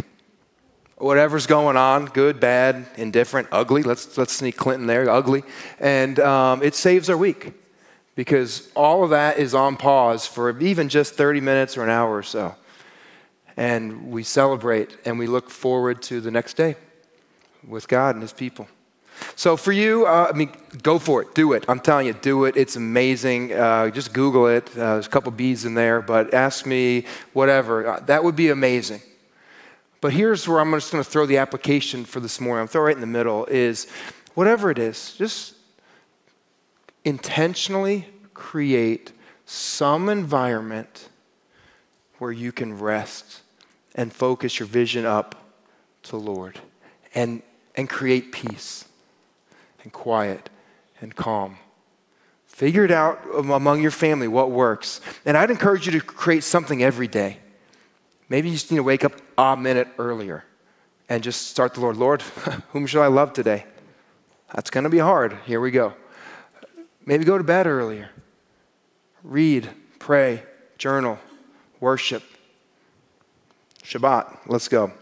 Whatever's 0.97 1.45
going 1.45 1.75
on, 1.75 2.05
good, 2.05 2.39
bad, 2.39 2.87
indifferent, 2.95 3.49
ugly, 3.51 3.83
let's, 3.83 4.17
let's 4.17 4.31
sneak 4.31 4.55
Clinton 4.55 4.87
there, 4.87 5.09
ugly, 5.09 5.43
and 5.77 6.21
um, 6.21 6.63
it 6.63 6.73
saves 6.73 7.09
our 7.09 7.17
week 7.17 7.53
because 8.19 8.69
all 8.75 9.05
of 9.05 9.11
that 9.11 9.37
is 9.37 9.55
on 9.55 9.77
pause 9.77 10.27
for 10.27 10.59
even 10.59 10.89
just 10.89 11.13
30 11.13 11.39
minutes 11.39 11.77
or 11.77 11.85
an 11.85 11.89
hour 11.89 12.17
or 12.17 12.21
so. 12.21 12.53
And 13.55 14.11
we 14.11 14.23
celebrate 14.23 14.97
and 15.05 15.17
we 15.17 15.25
look 15.25 15.49
forward 15.49 16.01
to 16.01 16.19
the 16.19 16.29
next 16.29 16.55
day 16.55 16.75
with 17.65 17.87
God 17.87 18.15
and 18.15 18.21
His 18.21 18.33
people. 18.33 18.67
So 19.37 19.55
for 19.55 19.71
you, 19.71 20.05
uh, 20.05 20.31
I 20.33 20.35
mean, 20.35 20.51
go 20.83 20.99
for 20.99 21.21
it. 21.21 21.33
Do 21.33 21.53
it. 21.53 21.63
I'm 21.69 21.79
telling 21.79 22.07
you, 22.07 22.13
do 22.13 22.43
it. 22.43 22.57
It's 22.57 22.75
amazing. 22.75 23.53
Uh, 23.53 23.89
just 23.89 24.11
Google 24.11 24.47
it. 24.47 24.67
Uh, 24.71 24.95
there's 24.95 25.07
a 25.07 25.09
couple 25.09 25.31
B's 25.31 25.63
in 25.63 25.73
there, 25.73 26.01
but 26.01 26.33
ask 26.33 26.65
me 26.65 27.05
whatever. 27.31 27.87
Uh, 27.87 27.99
that 28.01 28.21
would 28.25 28.35
be 28.35 28.49
amazing. 28.49 29.01
But 30.01 30.11
here's 30.11 30.45
where 30.45 30.59
I'm 30.59 30.73
just 30.73 30.91
going 30.91 31.01
to 31.01 31.09
throw 31.09 31.25
the 31.25 31.37
application 31.37 32.03
for 32.03 32.19
this 32.19 32.41
morning. 32.41 32.63
I'm 32.63 32.67
throw 32.67 32.81
right 32.81 32.95
in 32.95 32.99
the 32.99 33.07
middle. 33.07 33.45
Is 33.45 33.87
whatever 34.35 34.69
it 34.69 34.77
is, 34.77 35.15
just 35.15 35.55
intentionally 37.03 38.07
create 38.33 39.11
some 39.45 40.09
environment 40.09 41.09
where 42.19 42.31
you 42.31 42.51
can 42.51 42.77
rest 42.77 43.41
and 43.95 44.13
focus 44.13 44.59
your 44.59 44.67
vision 44.67 45.05
up 45.05 45.35
to 46.03 46.11
the 46.11 46.17
Lord 46.17 46.59
and, 47.15 47.41
and 47.75 47.89
create 47.89 48.31
peace 48.31 48.85
and 49.83 49.91
quiet 49.91 50.49
and 51.01 51.15
calm. 51.15 51.57
Figure 52.45 52.83
it 52.83 52.91
out 52.91 53.19
among 53.35 53.81
your 53.81 53.91
family 53.91 54.27
what 54.27 54.51
works. 54.51 54.99
And 55.25 55.37
I'd 55.37 55.49
encourage 55.49 55.85
you 55.85 55.93
to 55.93 56.01
create 56.01 56.43
something 56.43 56.83
every 56.83 57.07
day. 57.07 57.37
Maybe 58.27 58.49
you 58.49 58.55
just 58.55 58.69
need 58.69 58.77
to 58.77 58.83
wake 58.83 59.05
up 59.05 59.13
a 59.37 59.55
minute 59.55 59.87
earlier 59.97 60.43
and 61.07 61.23
just 61.23 61.47
start 61.47 61.73
the 61.73 61.79
Lord. 61.79 61.97
Lord, 61.97 62.21
whom 62.73 62.85
shall 62.85 63.01
I 63.01 63.07
love 63.07 63.33
today? 63.33 63.65
That's 64.53 64.69
going 64.69 64.83
to 64.83 64.89
be 64.89 64.99
hard. 64.99 65.37
Here 65.45 65.61
we 65.61 65.71
go. 65.71 65.93
Maybe 67.05 67.25
go 67.25 67.37
to 67.37 67.43
bed 67.43 67.67
earlier. 67.67 68.09
Read, 69.23 69.69
pray, 69.99 70.43
journal, 70.77 71.19
worship. 71.79 72.23
Shabbat. 73.83 74.39
Let's 74.47 74.67
go 74.67 74.93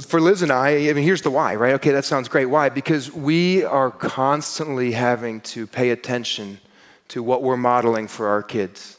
for 0.00 0.20
Liz 0.20 0.42
and 0.42 0.50
I, 0.50 0.88
I 0.88 0.92
mean, 0.94 1.04
here's 1.04 1.22
the 1.22 1.30
why, 1.30 1.54
right? 1.54 1.74
Okay, 1.74 1.90
that 1.90 2.04
sounds 2.04 2.28
great. 2.28 2.46
Why? 2.46 2.68
Because 2.70 3.12
we 3.12 3.62
are 3.64 3.90
constantly 3.90 4.92
having 4.92 5.40
to 5.42 5.66
pay 5.66 5.90
attention 5.90 6.60
to 7.08 7.22
what 7.22 7.42
we're 7.42 7.58
modeling 7.58 8.08
for 8.08 8.28
our 8.28 8.42
kids. 8.42 8.98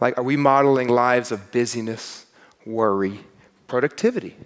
Like, 0.00 0.16
are 0.16 0.22
we 0.22 0.36
modeling 0.36 0.88
lives 0.88 1.32
of 1.32 1.50
busyness, 1.50 2.26
worry, 2.64 3.20
productivity? 3.66 4.36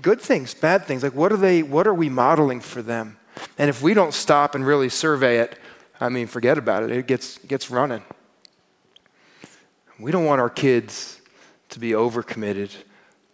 Good 0.00 0.20
things, 0.20 0.52
bad 0.52 0.84
things. 0.84 1.04
Like, 1.04 1.14
what 1.14 1.30
are 1.30 1.36
they, 1.36 1.62
what 1.62 1.86
are 1.86 1.94
we 1.94 2.08
modeling 2.08 2.60
for 2.60 2.82
them? 2.82 3.18
And 3.58 3.68
if 3.68 3.82
we 3.82 3.94
don't 3.94 4.14
stop 4.14 4.54
and 4.54 4.66
really 4.66 4.88
survey 4.88 5.38
it, 5.38 5.58
I 6.00 6.08
mean, 6.08 6.26
forget 6.26 6.58
about 6.58 6.82
it. 6.82 6.90
It 6.90 7.06
gets, 7.06 7.38
gets 7.38 7.70
running. 7.70 8.02
We 9.98 10.10
don't 10.10 10.24
want 10.24 10.40
our 10.40 10.50
kids 10.50 11.20
to 11.70 11.78
be 11.78 11.90
overcommitted 11.90 12.70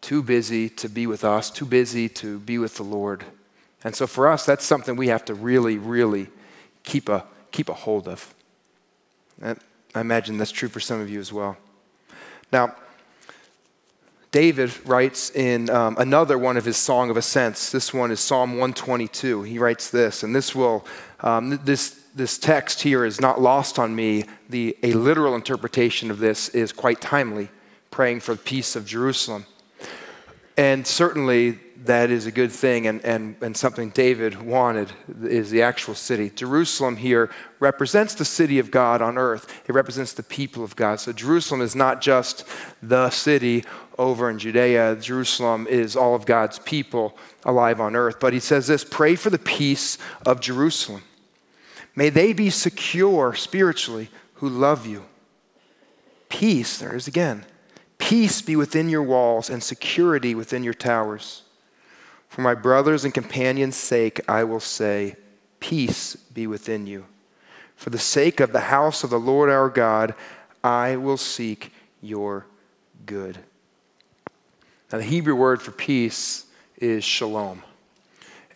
too 0.00 0.22
busy 0.22 0.68
to 0.70 0.88
be 0.88 1.06
with 1.06 1.24
us, 1.24 1.50
too 1.50 1.66
busy 1.66 2.08
to 2.08 2.38
be 2.38 2.58
with 2.58 2.76
the 2.76 2.82
Lord. 2.82 3.24
And 3.84 3.94
so 3.94 4.06
for 4.06 4.28
us, 4.28 4.46
that's 4.46 4.64
something 4.64 4.96
we 4.96 5.08
have 5.08 5.24
to 5.26 5.34
really, 5.34 5.78
really 5.78 6.28
keep 6.82 7.08
a, 7.08 7.24
keep 7.50 7.68
a 7.68 7.74
hold 7.74 8.08
of. 8.08 8.34
I 9.42 9.56
imagine 10.00 10.38
that's 10.38 10.50
true 10.50 10.68
for 10.68 10.80
some 10.80 11.00
of 11.00 11.10
you 11.10 11.20
as 11.20 11.32
well. 11.32 11.56
Now, 12.52 12.74
David 14.30 14.70
writes 14.86 15.30
in 15.30 15.70
um, 15.70 15.96
another 15.98 16.36
one 16.36 16.58
of 16.58 16.64
his 16.64 16.76
Song 16.76 17.08
of 17.08 17.16
Ascents. 17.16 17.72
This 17.72 17.94
one 17.94 18.10
is 18.10 18.20
Psalm 18.20 18.52
122. 18.52 19.42
He 19.42 19.58
writes 19.58 19.90
this, 19.90 20.22
and 20.22 20.36
this 20.36 20.54
will, 20.54 20.84
um, 21.20 21.58
this, 21.64 22.02
this 22.14 22.36
text 22.36 22.82
here 22.82 23.06
is 23.06 23.22
not 23.22 23.40
lost 23.40 23.78
on 23.78 23.96
me. 23.96 24.24
The, 24.50 24.76
a 24.82 24.92
literal 24.92 25.34
interpretation 25.34 26.10
of 26.10 26.18
this 26.18 26.50
is 26.50 26.72
quite 26.72 27.00
timely, 27.00 27.48
praying 27.90 28.20
for 28.20 28.34
the 28.34 28.40
peace 28.40 28.76
of 28.76 28.84
Jerusalem. 28.84 29.46
And 30.58 30.86
certainly 30.86 31.60
that 31.84 32.10
is 32.10 32.26
a 32.26 32.32
good 32.32 32.50
thing 32.50 32.86
and, 32.86 33.02
and, 33.04 33.36
and 33.40 33.56
something 33.56 33.90
David 33.90 34.42
wanted 34.42 34.90
is 35.22 35.50
the 35.50 35.62
actual 35.62 35.94
city. 35.94 36.30
Jerusalem 36.30 36.96
here 36.96 37.30
represents 37.60 38.14
the 38.14 38.24
city 38.24 38.58
of 38.58 38.70
God 38.70 39.00
on 39.00 39.16
earth. 39.16 39.62
It 39.68 39.72
represents 39.72 40.12
the 40.12 40.24
people 40.24 40.64
of 40.64 40.74
God. 40.74 40.98
So 41.00 41.12
Jerusalem 41.12 41.60
is 41.60 41.76
not 41.76 42.00
just 42.00 42.44
the 42.82 43.08
city 43.10 43.64
over 43.98 44.30
in 44.30 44.38
Judea. 44.38 44.96
Jerusalem 44.96 45.66
is 45.66 45.96
all 45.96 46.14
of 46.14 46.24
God's 46.24 46.58
people 46.60 47.16
alive 47.44 47.80
on 47.80 47.96
earth. 47.96 48.20
But 48.20 48.32
he 48.32 48.40
says 48.40 48.68
this 48.68 48.84
pray 48.84 49.16
for 49.16 49.30
the 49.30 49.38
peace 49.38 49.98
of 50.24 50.40
Jerusalem. 50.40 51.02
May 51.96 52.10
they 52.10 52.32
be 52.32 52.50
secure 52.50 53.34
spiritually 53.34 54.08
who 54.34 54.48
love 54.48 54.86
you. 54.86 55.04
Peace, 56.28 56.78
there 56.78 56.94
is 56.94 57.08
again 57.08 57.44
Peace 57.98 58.40
be 58.40 58.56
within 58.56 58.88
your 58.88 59.02
walls 59.02 59.50
and 59.50 59.62
security 59.62 60.34
within 60.34 60.62
your 60.62 60.74
towers. 60.74 61.42
For 62.28 62.42
my 62.42 62.54
brothers 62.54 63.04
and 63.04 63.12
companions' 63.12 63.76
sake, 63.76 64.20
I 64.28 64.44
will 64.44 64.60
say, 64.60 65.16
Peace 65.60 66.14
be 66.14 66.46
within 66.46 66.86
you. 66.86 67.06
For 67.74 67.90
the 67.90 67.98
sake 67.98 68.38
of 68.40 68.52
the 68.52 68.60
house 68.60 69.02
of 69.02 69.10
the 69.10 69.18
Lord 69.18 69.50
our 69.50 69.68
God, 69.68 70.14
I 70.62 70.96
will 70.96 71.16
seek 71.16 71.72
your 72.00 72.46
good. 73.06 73.38
Now, 74.90 74.98
the 74.98 75.04
Hebrew 75.04 75.34
word 75.34 75.60
for 75.60 75.70
peace 75.70 76.46
is 76.78 77.04
shalom. 77.04 77.62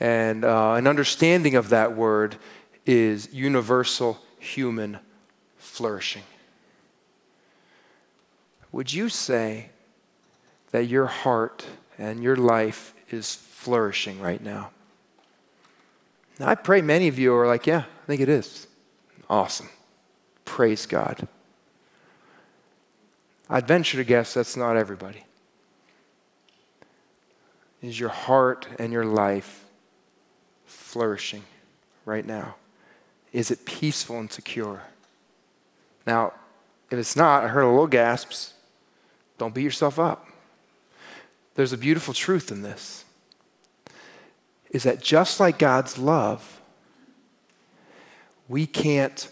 And 0.01 0.45
uh, 0.45 0.75
an 0.75 0.87
understanding 0.87 1.55
of 1.55 1.69
that 1.69 1.95
word 1.95 2.37
is 2.87 3.33
universal 3.33 4.19
human 4.39 4.99
flourishing. 5.59 6.23
Would 8.73 8.93
you 8.93 9.09
say 9.09 9.69
that 10.71 10.87
your 10.87 11.07
heart 11.07 11.67
and 11.99 12.23
your 12.23 12.37
life 12.37 12.95
is 13.11 13.35
flourishing 13.35 14.19
right 14.21 14.43
now? 14.43 14.71
now? 16.39 16.49
I 16.49 16.55
pray 16.55 16.81
many 16.81 17.09
of 17.09 17.19
you 17.19 17.35
are 17.35 17.47
like, 17.47 17.67
yeah, 17.67 17.85
I 18.03 18.07
think 18.07 18.23
it 18.23 18.31
is. 18.31 18.67
Awesome. 19.29 19.69
Praise 20.47 20.87
God. 20.87 21.29
I'd 23.51 23.69
venture 23.69 23.99
to 23.99 24.05
guess 24.05 24.33
that's 24.33 24.57
not 24.57 24.79
everybody. 24.79 25.25
Is 27.83 27.99
your 27.99 28.11
heart 28.11 28.69
and 28.79 28.93
your 28.93 29.05
life 29.05 29.65
flourishing 30.67 31.43
right 32.05 32.25
now? 32.25 32.55
Is 33.33 33.51
it 33.51 33.65
peaceful 33.65 34.19
and 34.19 34.31
secure? 34.31 34.83
Now, 36.07 36.33
if 36.91 36.99
it's 36.99 37.17
not, 37.17 37.45
I 37.45 37.49
heard 37.49 37.63
a 37.63 37.69
little 37.69 37.87
gasps. 37.87 38.55
Don't 39.39 39.55
beat 39.55 39.63
yourself 39.63 39.99
up. 39.99 40.29
There's 41.55 41.73
a 41.73 41.79
beautiful 41.79 42.15
truth 42.15 42.51
in 42.51 42.63
this 42.63 43.05
is 44.73 44.85
that 44.85 45.03
just 45.03 45.39
like 45.39 45.59
God's 45.59 45.99
love, 45.99 46.61
we 48.49 48.67
can't 48.67 49.29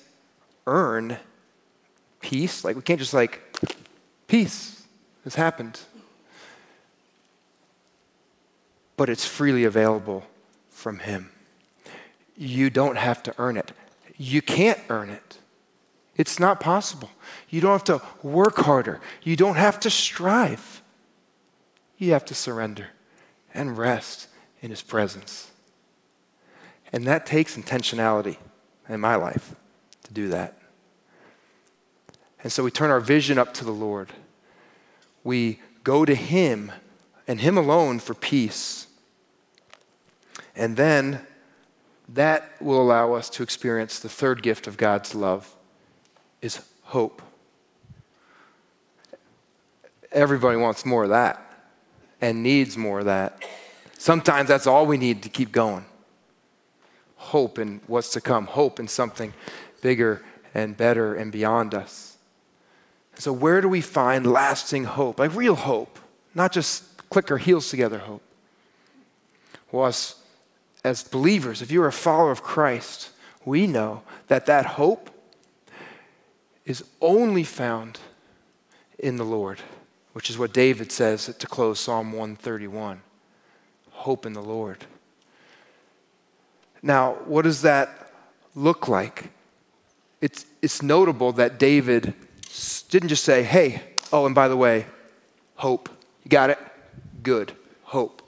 earn 0.67 1.17
peace. 2.21 2.63
Like, 2.63 2.77
we 2.77 2.83
can't 2.83 3.01
just, 3.01 3.15
like, 3.15 3.41
peace 4.29 4.83
has 5.25 5.35
happened. 5.35 5.81
But 9.01 9.09
it's 9.09 9.25
freely 9.25 9.65
available 9.65 10.27
from 10.69 10.99
Him. 10.99 11.31
You 12.37 12.69
don't 12.69 12.99
have 12.99 13.23
to 13.23 13.35
earn 13.39 13.57
it. 13.57 13.73
You 14.19 14.43
can't 14.43 14.79
earn 14.91 15.09
it. 15.09 15.39
It's 16.17 16.39
not 16.39 16.61
possible. 16.61 17.09
You 17.49 17.63
don't 17.63 17.73
have 17.73 17.85
to 17.85 18.03
work 18.23 18.59
harder. 18.59 19.01
You 19.23 19.37
don't 19.37 19.57
have 19.57 19.81
to 19.81 19.91
strive. 19.91 20.83
You 21.97 22.13
have 22.13 22.27
to 22.27 22.35
surrender 22.35 22.89
and 23.55 23.79
rest 23.79 24.29
in 24.61 24.69
His 24.69 24.83
presence. 24.83 25.51
And 26.93 27.07
that 27.07 27.25
takes 27.25 27.57
intentionality 27.57 28.37
in 28.87 29.01
my 29.01 29.17
life 29.17 29.55
to 30.03 30.13
do 30.13 30.29
that. 30.29 30.59
And 32.43 32.53
so 32.53 32.63
we 32.63 32.71
turn 32.71 32.91
our 32.91 33.01
vision 33.01 33.39
up 33.39 33.55
to 33.55 33.65
the 33.65 33.73
Lord. 33.73 34.11
we 35.25 35.59
go 35.85 36.05
to 36.05 36.15
Him 36.15 36.71
and 37.27 37.41
Him 37.41 37.57
alone 37.57 37.99
for 37.99 38.13
peace. 38.13 38.89
And 40.57 40.77
then 40.77 41.21
that 42.09 42.61
will 42.61 42.83
allow 42.83 43.13
us 43.13 43.31
to 43.31 43.43
experience 43.43 43.99
the 44.01 44.09
third 44.09 44.43
gift 44.43 44.67
of 44.67 44.77
God's 44.77 45.15
love 45.15 45.55
is 46.43 46.61
hope. 46.83 47.23
Everybody 50.11 50.57
wants 50.57 50.85
more 50.85 51.05
of 51.05 51.11
that 51.11 51.41
and 52.21 52.43
needs 52.43 52.77
more 52.77 53.01
of 53.01 53.05
that. 53.05 53.43
Sometimes 53.97 54.49
that's 54.49 54.67
all 54.67 54.87
we 54.87 54.97
need 54.97 55.23
to 55.23 55.29
keep 55.29 55.53
going. 55.53 55.85
Hope 57.17 57.59
in 57.59 57.81
what's 57.87 58.11
to 58.13 58.21
come, 58.21 58.47
hope 58.47 58.81
in 58.81 58.89
something 58.89 59.33
bigger 59.83 60.23
and 60.55 60.77
better 60.77 61.15
and 61.15 61.31
beyond 61.31 61.75
us. 61.75 62.17
So, 63.15 63.33
where 63.33 63.61
do 63.61 63.69
we 63.69 63.83
find 63.83 64.27
lasting 64.27 64.85
hope? 64.85 65.19
Like 65.19 65.35
real 65.35 65.55
hope, 65.55 65.99
not 66.35 66.53
just 66.53 67.09
click 67.11 67.31
our 67.31 67.37
heels 67.37 67.69
together 67.69 67.99
hope. 67.99 68.23
Well, 69.71 69.93
as 70.85 71.03
believers, 71.03 71.62
if 71.62 71.71
you're 71.71 71.87
a 71.87 71.93
follower 71.93 72.31
of 72.31 72.43
Christ, 72.43 73.11
we 73.45 73.66
know 73.66 74.03
that 74.29 74.47
that 74.47 74.66
hope 74.66 75.11
is 76.64 76.85
only 77.01 77.45
found 77.45 77.99
in 78.99 79.16
the 79.16 79.25
Lord, 79.25 79.61
which 80.12 80.31
is 80.31 80.38
what 80.38 80.53
David 80.53 80.93
says 80.93 81.35
to 81.38 81.47
close 81.47 81.81
Psalm 81.81 82.12
131 82.12 83.03
hope 84.01 84.25
in 84.25 84.33
the 84.33 84.43
Lord. 84.43 84.79
Now, 86.83 87.16
what 87.27 87.43
does 87.43 87.62
that 87.62 88.12
look 88.55 88.88
like? 88.88 89.31
It's, 90.23 90.47
it's 90.62 90.83
notable 90.83 91.33
that 91.33 91.59
David 91.59 92.14
didn't 92.88 93.11
just 93.11 93.25
say, 93.25 93.43
hey, 93.43 93.83
oh, 94.11 94.25
and 94.25 94.35
by 94.35 94.49
the 94.49 94.57
way, 94.57 94.87
hope. 95.57 95.90
You 96.25 96.31
got 96.31 96.49
it? 96.49 96.59
Good. 97.23 97.53
Hope. 97.83 98.20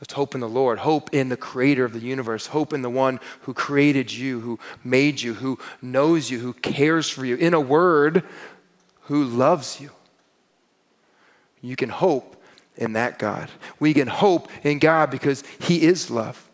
Let's 0.00 0.12
hope 0.12 0.34
in 0.34 0.40
the 0.40 0.48
Lord, 0.48 0.78
hope 0.78 1.14
in 1.14 1.30
the 1.30 1.36
creator 1.36 1.84
of 1.84 1.94
the 1.94 2.00
universe, 2.00 2.48
hope 2.48 2.72
in 2.74 2.82
the 2.82 2.90
one 2.90 3.18
who 3.42 3.54
created 3.54 4.12
you, 4.12 4.40
who 4.40 4.58
made 4.84 5.22
you, 5.22 5.34
who 5.34 5.58
knows 5.80 6.30
you, 6.30 6.38
who 6.40 6.52
cares 6.52 7.08
for 7.08 7.24
you. 7.24 7.36
In 7.36 7.54
a 7.54 7.60
word, 7.60 8.22
who 9.02 9.24
loves 9.24 9.80
you. 9.80 9.90
You 11.62 11.76
can 11.76 11.88
hope 11.88 12.42
in 12.76 12.92
that 12.92 13.18
God. 13.18 13.50
We 13.80 13.94
can 13.94 14.08
hope 14.08 14.50
in 14.62 14.78
God 14.78 15.10
because 15.10 15.42
He 15.60 15.82
is 15.82 16.10
love. 16.10 16.46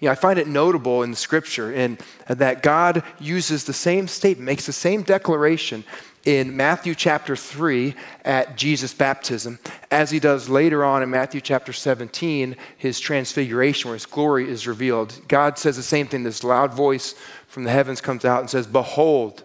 You 0.00 0.06
know, 0.06 0.12
I 0.12 0.14
find 0.14 0.38
it 0.38 0.46
notable 0.46 1.02
in 1.02 1.10
the 1.10 1.16
scripture 1.16 1.72
in, 1.72 1.98
that 2.28 2.62
God 2.62 3.02
uses 3.18 3.64
the 3.64 3.72
same 3.72 4.08
statement, 4.08 4.44
makes 4.44 4.66
the 4.66 4.72
same 4.72 5.02
declaration 5.02 5.84
in 6.26 6.56
Matthew 6.56 6.94
chapter 6.94 7.36
3 7.36 7.94
at 8.24 8.56
Jesus' 8.56 8.92
baptism, 8.92 9.60
as 9.92 10.10
he 10.10 10.18
does 10.18 10.48
later 10.48 10.84
on 10.84 11.02
in 11.02 11.08
Matthew 11.08 11.40
chapter 11.40 11.72
17, 11.72 12.56
his 12.76 12.98
transfiguration, 12.98 13.88
where 13.88 13.94
his 13.94 14.06
glory 14.06 14.50
is 14.50 14.66
revealed. 14.66 15.20
God 15.28 15.56
says 15.56 15.76
the 15.76 15.84
same 15.84 16.08
thing. 16.08 16.24
This 16.24 16.42
loud 16.42 16.74
voice 16.74 17.14
from 17.46 17.62
the 17.62 17.70
heavens 17.70 18.00
comes 18.00 18.24
out 18.24 18.40
and 18.40 18.50
says, 18.50 18.66
Behold, 18.66 19.44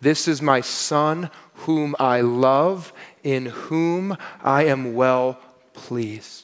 this 0.00 0.26
is 0.26 0.40
my 0.40 0.62
Son 0.62 1.30
whom 1.54 1.94
I 2.00 2.22
love, 2.22 2.94
in 3.22 3.46
whom 3.46 4.16
I 4.42 4.64
am 4.64 4.94
well 4.94 5.38
pleased. 5.74 6.41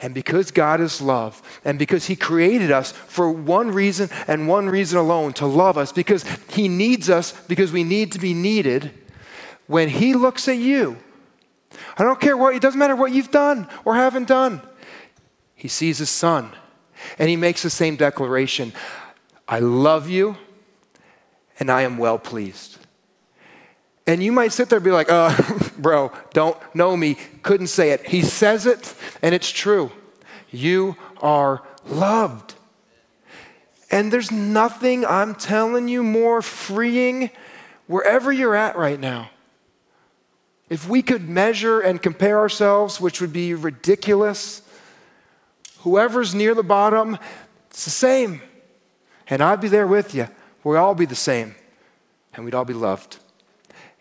And 0.00 0.14
because 0.14 0.52
God 0.52 0.80
is 0.80 1.00
love, 1.00 1.42
and 1.64 1.78
because 1.78 2.06
He 2.06 2.14
created 2.14 2.70
us 2.70 2.92
for 2.92 3.30
one 3.30 3.72
reason 3.72 4.08
and 4.28 4.46
one 4.46 4.68
reason 4.68 4.98
alone 4.98 5.32
to 5.34 5.46
love 5.46 5.76
us, 5.76 5.92
because 5.92 6.24
He 6.50 6.68
needs 6.68 7.10
us, 7.10 7.32
because 7.48 7.72
we 7.72 7.82
need 7.82 8.12
to 8.12 8.18
be 8.18 8.32
needed, 8.32 8.92
when 9.66 9.88
He 9.88 10.14
looks 10.14 10.46
at 10.46 10.58
you, 10.58 10.98
I 11.98 12.04
don't 12.04 12.20
care 12.20 12.36
what, 12.36 12.54
it 12.54 12.62
doesn't 12.62 12.78
matter 12.78 12.94
what 12.94 13.12
you've 13.12 13.32
done 13.32 13.68
or 13.84 13.96
haven't 13.96 14.28
done, 14.28 14.62
He 15.56 15.68
sees 15.68 15.98
His 15.98 16.10
Son 16.10 16.52
and 17.18 17.28
He 17.28 17.36
makes 17.36 17.62
the 17.62 17.70
same 17.70 17.96
declaration 17.96 18.72
I 19.46 19.60
love 19.60 20.08
you 20.08 20.36
and 21.58 21.70
I 21.70 21.82
am 21.82 21.98
well 21.98 22.18
pleased. 22.18 22.78
And 24.08 24.22
you 24.22 24.32
might 24.32 24.52
sit 24.52 24.70
there 24.70 24.78
and 24.78 24.84
be 24.84 24.90
like, 24.90 25.10
uh, 25.10 25.36
bro, 25.78 26.10
don't 26.32 26.56
know 26.74 26.96
me, 26.96 27.18
couldn't 27.42 27.66
say 27.66 27.90
it. 27.90 28.08
He 28.08 28.22
says 28.22 28.64
it, 28.64 28.94
and 29.20 29.34
it's 29.34 29.50
true. 29.50 29.92
You 30.50 30.96
are 31.20 31.62
loved. 31.86 32.54
And 33.90 34.10
there's 34.10 34.30
nothing, 34.30 35.04
I'm 35.04 35.34
telling 35.34 35.88
you, 35.88 36.02
more 36.02 36.40
freeing 36.40 37.28
wherever 37.86 38.32
you're 38.32 38.54
at 38.54 38.76
right 38.76 38.98
now. 38.98 39.28
If 40.70 40.88
we 40.88 41.02
could 41.02 41.28
measure 41.28 41.80
and 41.80 42.00
compare 42.00 42.38
ourselves, 42.38 43.02
which 43.02 43.20
would 43.20 43.32
be 43.32 43.52
ridiculous, 43.52 44.62
whoever's 45.80 46.34
near 46.34 46.54
the 46.54 46.62
bottom, 46.62 47.18
it's 47.70 47.84
the 47.84 47.90
same. 47.90 48.40
And 49.28 49.42
I'd 49.42 49.60
be 49.60 49.68
there 49.68 49.86
with 49.86 50.14
you. 50.14 50.28
We'd 50.64 50.78
all 50.78 50.94
be 50.94 51.04
the 51.04 51.14
same, 51.14 51.56
and 52.32 52.46
we'd 52.46 52.54
all 52.54 52.64
be 52.64 52.72
loved. 52.72 53.18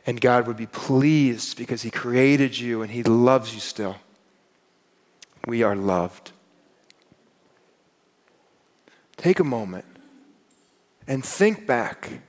And 0.08 0.22
God 0.22 0.48
would 0.48 0.56
be 0.56 0.68
pleased 0.68 1.58
because 1.58 1.82
He 1.82 1.92
created 1.92 2.58
you 2.58 2.82
and 2.82 2.90
He 2.90 3.04
loves 3.04 3.54
you 3.54 3.60
still. 3.60 3.98
We 5.46 5.64
are 5.64 5.76
loved. 5.76 6.32
Take 9.18 9.42
a 9.42 9.44
moment 9.44 9.86
and 11.08 11.26
think 11.26 11.68
back 11.68 12.22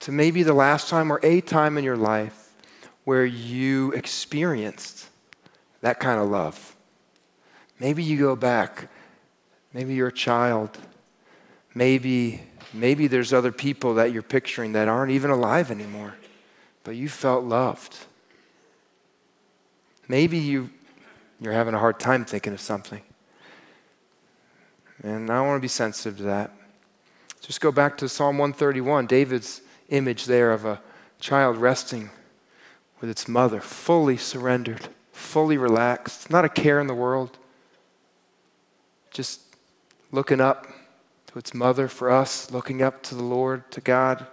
to 0.00 0.12
maybe 0.12 0.42
the 0.42 0.54
last 0.54 0.88
time 0.88 1.12
or 1.12 1.20
a 1.22 1.42
time 1.42 1.76
in 1.76 1.84
your 1.84 1.96
life 1.96 2.50
where 3.04 3.26
you 3.26 3.92
experienced 3.92 5.08
that 5.82 6.00
kind 6.00 6.20
of 6.20 6.28
love. 6.28 6.74
Maybe 7.78 8.02
you 8.02 8.18
go 8.18 8.34
back. 8.34 8.88
Maybe 9.74 9.94
you're 9.94 10.08
a 10.08 10.12
child. 10.12 10.78
Maybe, 11.74 12.40
maybe 12.72 13.06
there's 13.06 13.34
other 13.34 13.52
people 13.52 13.94
that 13.94 14.12
you're 14.12 14.22
picturing 14.22 14.72
that 14.72 14.88
aren't 14.88 15.12
even 15.12 15.30
alive 15.30 15.70
anymore 15.70 16.14
but 16.86 16.94
you 16.94 17.08
felt 17.08 17.42
loved. 17.42 17.96
Maybe 20.06 20.38
you, 20.38 20.70
you're 21.40 21.52
having 21.52 21.74
a 21.74 21.80
hard 21.80 21.98
time 21.98 22.24
thinking 22.24 22.52
of 22.52 22.60
something. 22.60 23.02
And 25.02 25.28
I 25.28 25.40
want 25.40 25.56
to 25.56 25.60
be 25.60 25.66
sensitive 25.66 26.16
to 26.18 26.22
that. 26.22 26.52
Just 27.40 27.60
go 27.60 27.72
back 27.72 27.98
to 27.98 28.08
Psalm 28.08 28.38
131, 28.38 29.08
David's 29.08 29.62
image 29.88 30.26
there 30.26 30.52
of 30.52 30.64
a 30.64 30.80
child 31.18 31.56
resting 31.56 32.10
with 33.00 33.10
its 33.10 33.26
mother, 33.26 33.60
fully 33.60 34.16
surrendered, 34.16 34.86
fully 35.10 35.58
relaxed, 35.58 36.30
not 36.30 36.44
a 36.44 36.48
care 36.48 36.78
in 36.78 36.86
the 36.86 36.94
world, 36.94 37.36
just 39.10 39.40
looking 40.12 40.40
up 40.40 40.68
to 41.26 41.38
its 41.40 41.52
mother 41.52 41.88
for 41.88 42.12
us, 42.12 42.52
looking 42.52 42.80
up 42.80 43.02
to 43.02 43.16
the 43.16 43.24
Lord, 43.24 43.68
to 43.72 43.80
God. 43.80 44.24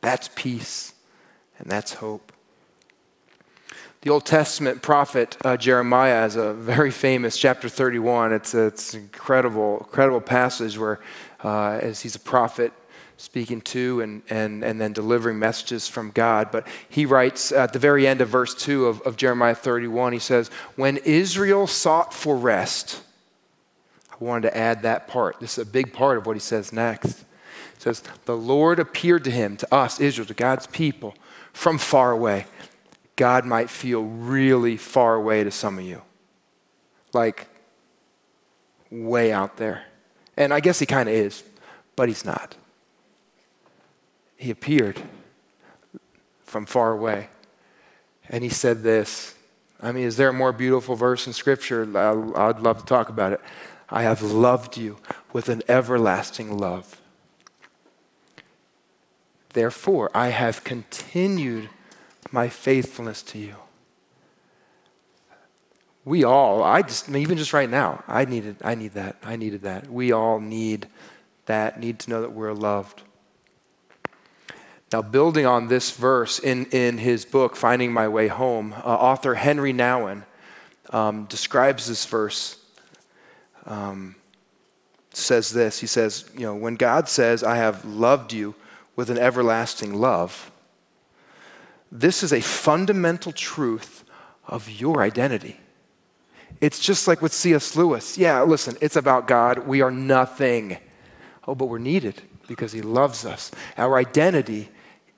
That's 0.00 0.30
peace 0.32 0.92
and 1.58 1.70
that's 1.70 1.94
hope. 1.94 2.32
The 4.02 4.12
Old 4.12 4.24
Testament 4.24 4.82
prophet 4.82 5.36
uh, 5.44 5.56
Jeremiah 5.56 6.20
has 6.20 6.36
a 6.36 6.52
very 6.52 6.92
famous 6.92 7.36
chapter 7.36 7.68
31. 7.68 8.32
It's, 8.32 8.54
a, 8.54 8.66
it's 8.66 8.94
an 8.94 9.00
incredible, 9.00 9.78
incredible 9.78 10.20
passage 10.20 10.78
where, 10.78 11.00
uh, 11.42 11.80
as 11.82 12.02
he's 12.02 12.14
a 12.14 12.20
prophet, 12.20 12.72
speaking 13.16 13.60
to 13.62 14.02
and, 14.02 14.22
and, 14.30 14.62
and 14.62 14.80
then 14.80 14.92
delivering 14.92 15.38
messages 15.38 15.88
from 15.88 16.12
God. 16.12 16.50
But 16.52 16.68
he 16.88 17.04
writes 17.04 17.50
at 17.50 17.72
the 17.72 17.78
very 17.78 18.06
end 18.06 18.20
of 18.20 18.28
verse 18.28 18.54
2 18.54 18.86
of, 18.86 19.00
of 19.02 19.16
Jeremiah 19.16 19.54
31, 19.54 20.12
he 20.12 20.18
says, 20.20 20.50
When 20.76 20.98
Israel 20.98 21.66
sought 21.66 22.14
for 22.14 22.36
rest, 22.36 23.02
I 24.12 24.22
wanted 24.22 24.50
to 24.50 24.56
add 24.56 24.82
that 24.82 25.08
part. 25.08 25.40
This 25.40 25.58
is 25.58 25.66
a 25.66 25.70
big 25.70 25.92
part 25.92 26.16
of 26.16 26.26
what 26.26 26.36
he 26.36 26.40
says 26.40 26.72
next. 26.72 27.22
It 27.22 27.82
says, 27.82 28.04
The 28.26 28.36
Lord 28.36 28.78
appeared 28.78 29.24
to 29.24 29.32
him, 29.32 29.56
to 29.56 29.74
us, 29.74 29.98
Israel, 29.98 30.26
to 30.28 30.34
God's 30.34 30.68
people 30.68 31.16
from 31.56 31.78
far 31.78 32.12
away. 32.12 32.44
God 33.16 33.46
might 33.46 33.70
feel 33.70 34.02
really 34.02 34.76
far 34.76 35.14
away 35.14 35.42
to 35.42 35.50
some 35.50 35.78
of 35.78 35.84
you. 35.84 36.02
Like 37.14 37.48
way 38.90 39.32
out 39.32 39.56
there. 39.56 39.84
And 40.36 40.52
I 40.52 40.60
guess 40.60 40.78
he 40.78 40.84
kind 40.84 41.08
of 41.08 41.14
is, 41.14 41.42
but 41.96 42.08
he's 42.08 42.26
not. 42.26 42.56
He 44.36 44.50
appeared 44.50 45.00
from 46.44 46.66
far 46.66 46.92
away. 46.92 47.30
And 48.28 48.44
he 48.44 48.50
said 48.50 48.82
this. 48.82 49.34
I 49.80 49.92
mean, 49.92 50.04
is 50.04 50.18
there 50.18 50.28
a 50.28 50.34
more 50.34 50.52
beautiful 50.52 50.94
verse 50.94 51.26
in 51.26 51.32
Scripture? 51.32 51.84
I'd 51.84 52.60
love 52.60 52.80
to 52.80 52.84
talk 52.84 53.08
about 53.08 53.32
it. 53.32 53.40
I 53.88 54.02
have 54.02 54.20
loved 54.20 54.76
you 54.76 54.98
with 55.32 55.48
an 55.48 55.62
everlasting 55.68 56.58
love. 56.58 57.00
Therefore, 59.56 60.10
I 60.12 60.28
have 60.28 60.64
continued 60.64 61.70
my 62.30 62.50
faithfulness 62.50 63.22
to 63.22 63.38
you. 63.38 63.54
We 66.04 66.24
all, 66.24 66.62
I 66.62 66.82
just, 66.82 67.08
even 67.08 67.38
just 67.38 67.54
right 67.54 67.70
now, 67.70 68.04
I 68.06 68.26
needed, 68.26 68.56
I 68.62 68.74
need 68.74 68.92
that. 68.92 69.16
I 69.22 69.36
needed 69.36 69.62
that. 69.62 69.90
We 69.90 70.12
all 70.12 70.40
need 70.40 70.88
that, 71.46 71.80
need 71.80 72.00
to 72.00 72.10
know 72.10 72.20
that 72.20 72.32
we're 72.32 72.52
loved. 72.52 73.00
Now, 74.92 75.00
building 75.00 75.46
on 75.46 75.68
this 75.68 75.90
verse 75.90 76.38
in, 76.38 76.66
in 76.66 76.98
his 76.98 77.24
book, 77.24 77.56
Finding 77.56 77.94
My 77.94 78.08
Way 78.08 78.28
Home, 78.28 78.74
uh, 78.74 78.80
author 78.80 79.36
Henri 79.36 79.72
Nouwen 79.72 80.24
um, 80.90 81.24
describes 81.24 81.86
this 81.86 82.04
verse. 82.04 82.62
Um, 83.64 84.16
says 85.14 85.48
this 85.48 85.78
He 85.78 85.86
says, 85.86 86.28
You 86.34 86.40
know, 86.40 86.54
when 86.56 86.74
God 86.74 87.08
says, 87.08 87.42
I 87.42 87.56
have 87.56 87.86
loved 87.86 88.34
you 88.34 88.54
with 88.96 89.10
an 89.10 89.18
everlasting 89.18 89.94
love, 89.94 90.50
this 91.92 92.22
is 92.22 92.32
a 92.32 92.40
fundamental 92.40 93.32
truth 93.32 94.04
of 94.48 94.68
your 94.68 95.02
identity. 95.02 95.60
It's 96.60 96.80
just 96.80 97.06
like 97.06 97.22
with 97.22 97.32
C.S. 97.32 97.76
Lewis. 97.76 98.16
Yeah, 98.16 98.42
listen, 98.42 98.76
it's 98.80 98.96
about 98.96 99.28
God. 99.28 99.66
We 99.66 99.82
are 99.82 99.90
nothing. 99.90 100.78
Oh, 101.46 101.54
but 101.54 101.66
we're 101.66 101.78
needed 101.78 102.22
because 102.48 102.72
he 102.72 102.82
loves 102.82 103.24
us. 103.24 103.50
Our 103.76 103.98
identity 103.98 104.68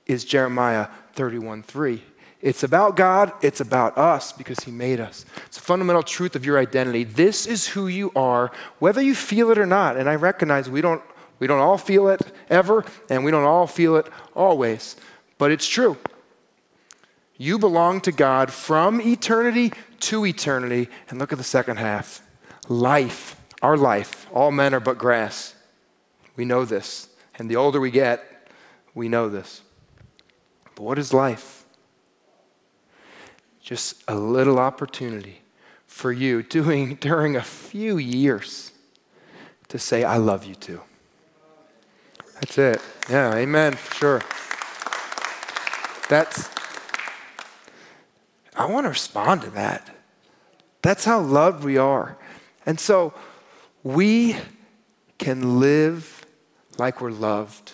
is 0.05 0.25
Jeremiah 0.25 0.87
31 1.13 1.63
3. 1.63 2.01
It's 2.41 2.63
about 2.63 2.95
God, 2.95 3.33
it's 3.41 3.59
about 3.59 3.97
us 3.97 4.31
because 4.31 4.59
He 4.61 4.71
made 4.71 5.01
us. 5.01 5.25
It's 5.47 5.57
a 5.57 5.61
fundamental 5.61 6.03
truth 6.03 6.37
of 6.37 6.45
your 6.45 6.57
identity. 6.57 7.03
This 7.03 7.45
is 7.45 7.67
who 7.67 7.87
you 7.87 8.13
are, 8.15 8.51
whether 8.79 9.01
you 9.01 9.13
feel 9.13 9.51
it 9.51 9.57
or 9.57 9.65
not. 9.65 9.97
And 9.97 10.09
I 10.09 10.15
recognize 10.15 10.69
we 10.69 10.79
don't, 10.79 11.01
we 11.39 11.47
don't 11.47 11.59
all 11.59 11.77
feel 11.77 12.09
it 12.09 12.21
ever, 12.49 12.85
and 13.09 13.23
we 13.23 13.31
don't 13.31 13.45
all 13.45 13.67
feel 13.67 13.95
it 13.95 14.07
always, 14.35 14.95
but 15.37 15.51
it's 15.51 15.67
true. 15.67 15.97
You 17.37 17.57
belong 17.57 18.01
to 18.01 18.11
God 18.11 18.51
from 18.51 18.99
eternity 18.99 19.71
to 20.01 20.25
eternity. 20.25 20.89
And 21.09 21.17
look 21.19 21.31
at 21.31 21.37
the 21.37 21.43
second 21.43 21.77
half 21.77 22.21
life, 22.67 23.37
our 23.61 23.77
life. 23.77 24.27
All 24.33 24.51
men 24.51 24.73
are 24.73 24.81
but 24.81 24.97
grass. 24.97 25.55
We 26.35 26.43
know 26.43 26.65
this. 26.65 27.07
And 27.35 27.49
the 27.49 27.55
older 27.55 27.79
we 27.79 27.91
get, 27.91 28.51
we 28.93 29.07
know 29.07 29.29
this. 29.29 29.61
But 30.75 30.83
what 30.83 30.99
is 30.99 31.13
life? 31.13 31.63
Just 33.61 34.03
a 34.07 34.15
little 34.15 34.59
opportunity 34.59 35.41
for 35.87 36.11
you 36.11 36.43
doing 36.57 36.95
during 36.95 37.37
a 37.37 37.41
few 37.41 37.97
years 37.97 38.73
to 39.69 39.79
say, 39.79 40.03
I 40.03 40.17
love 40.17 40.43
you 40.43 40.55
too. 40.55 40.81
That's 42.41 42.57
it. 42.57 42.81
Yeah, 43.09 43.35
amen, 43.35 43.73
for 43.73 43.95
sure. 43.95 44.21
That's, 46.07 46.49
I 48.55 48.65
want 48.65 48.85
to 48.85 48.89
respond 48.89 49.41
to 49.41 49.49
that. 49.51 49.95
That's 50.81 51.05
how 51.05 51.19
loved 51.19 51.63
we 51.63 51.77
are. 51.77 52.17
And 52.65 52.79
so 52.79 53.13
we 53.83 54.37
can 55.17 55.59
live 55.59 56.25
like 56.77 57.01
we're 57.01 57.11
loved 57.11 57.73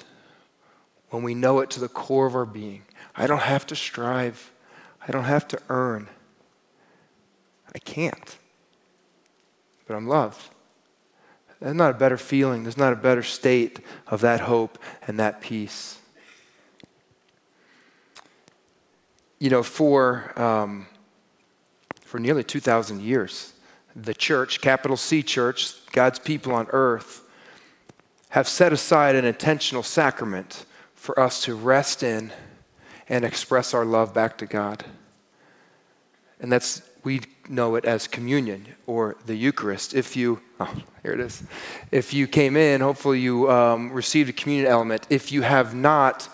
when 1.11 1.21
we 1.21 1.35
know 1.35 1.59
it 1.59 1.69
to 1.71 1.79
the 1.79 1.87
core 1.87 2.25
of 2.25 2.35
our 2.35 2.45
being. 2.45 2.81
I 3.15 3.27
don't 3.27 3.41
have 3.41 3.67
to 3.67 3.75
strive, 3.75 4.51
I 5.07 5.11
don't 5.11 5.25
have 5.25 5.47
to 5.49 5.59
earn. 5.69 6.09
I 7.73 7.77
can't. 7.79 8.37
But 9.85 9.95
I'm 9.95 10.07
loved. 10.07 10.49
There's 11.59 11.75
not 11.75 11.91
a 11.91 11.97
better 11.97 12.17
feeling, 12.17 12.63
there's 12.63 12.77
not 12.77 12.93
a 12.93 12.97
better 12.97 13.23
state 13.23 13.79
of 14.07 14.21
that 14.21 14.41
hope 14.41 14.77
and 15.07 15.19
that 15.19 15.41
peace. 15.41 15.99
You 19.39 19.49
know, 19.49 19.63
for, 19.63 20.33
um, 20.39 20.87
for 22.01 22.19
nearly 22.19 22.43
2,000 22.43 23.01
years, 23.01 23.53
the 23.95 24.13
church, 24.13 24.61
capital 24.61 24.97
C 24.97 25.23
church, 25.23 25.73
God's 25.91 26.19
people 26.19 26.53
on 26.53 26.67
earth, 26.71 27.21
have 28.29 28.47
set 28.47 28.73
aside 28.73 29.15
an 29.15 29.23
intentional 29.23 29.83
sacrament 29.83 30.65
for 30.93 31.17
us 31.19 31.43
to 31.43 31.55
rest 31.55 32.03
in 32.03 32.31
and 33.07 33.23
express 33.23 33.73
our 33.73 33.85
love 33.85 34.13
back 34.13 34.37
to 34.39 34.45
God. 34.45 34.83
And 36.39 36.51
that's, 36.51 36.81
we 37.03 37.21
know 37.49 37.75
it 37.75 37.85
as 37.85 38.07
communion 38.07 38.67
or 38.87 39.15
the 39.25 39.35
Eucharist. 39.35 39.93
If 39.93 40.15
you, 40.15 40.39
oh, 40.59 40.73
here 41.03 41.13
it 41.13 41.19
is. 41.19 41.43
If 41.91 42.13
you 42.13 42.27
came 42.27 42.55
in, 42.55 42.81
hopefully 42.81 43.19
you 43.19 43.49
um, 43.49 43.91
received 43.91 44.29
a 44.29 44.33
communion 44.33 44.67
element. 44.67 45.05
If 45.09 45.31
you 45.31 45.41
have 45.41 45.75
not, 45.75 46.29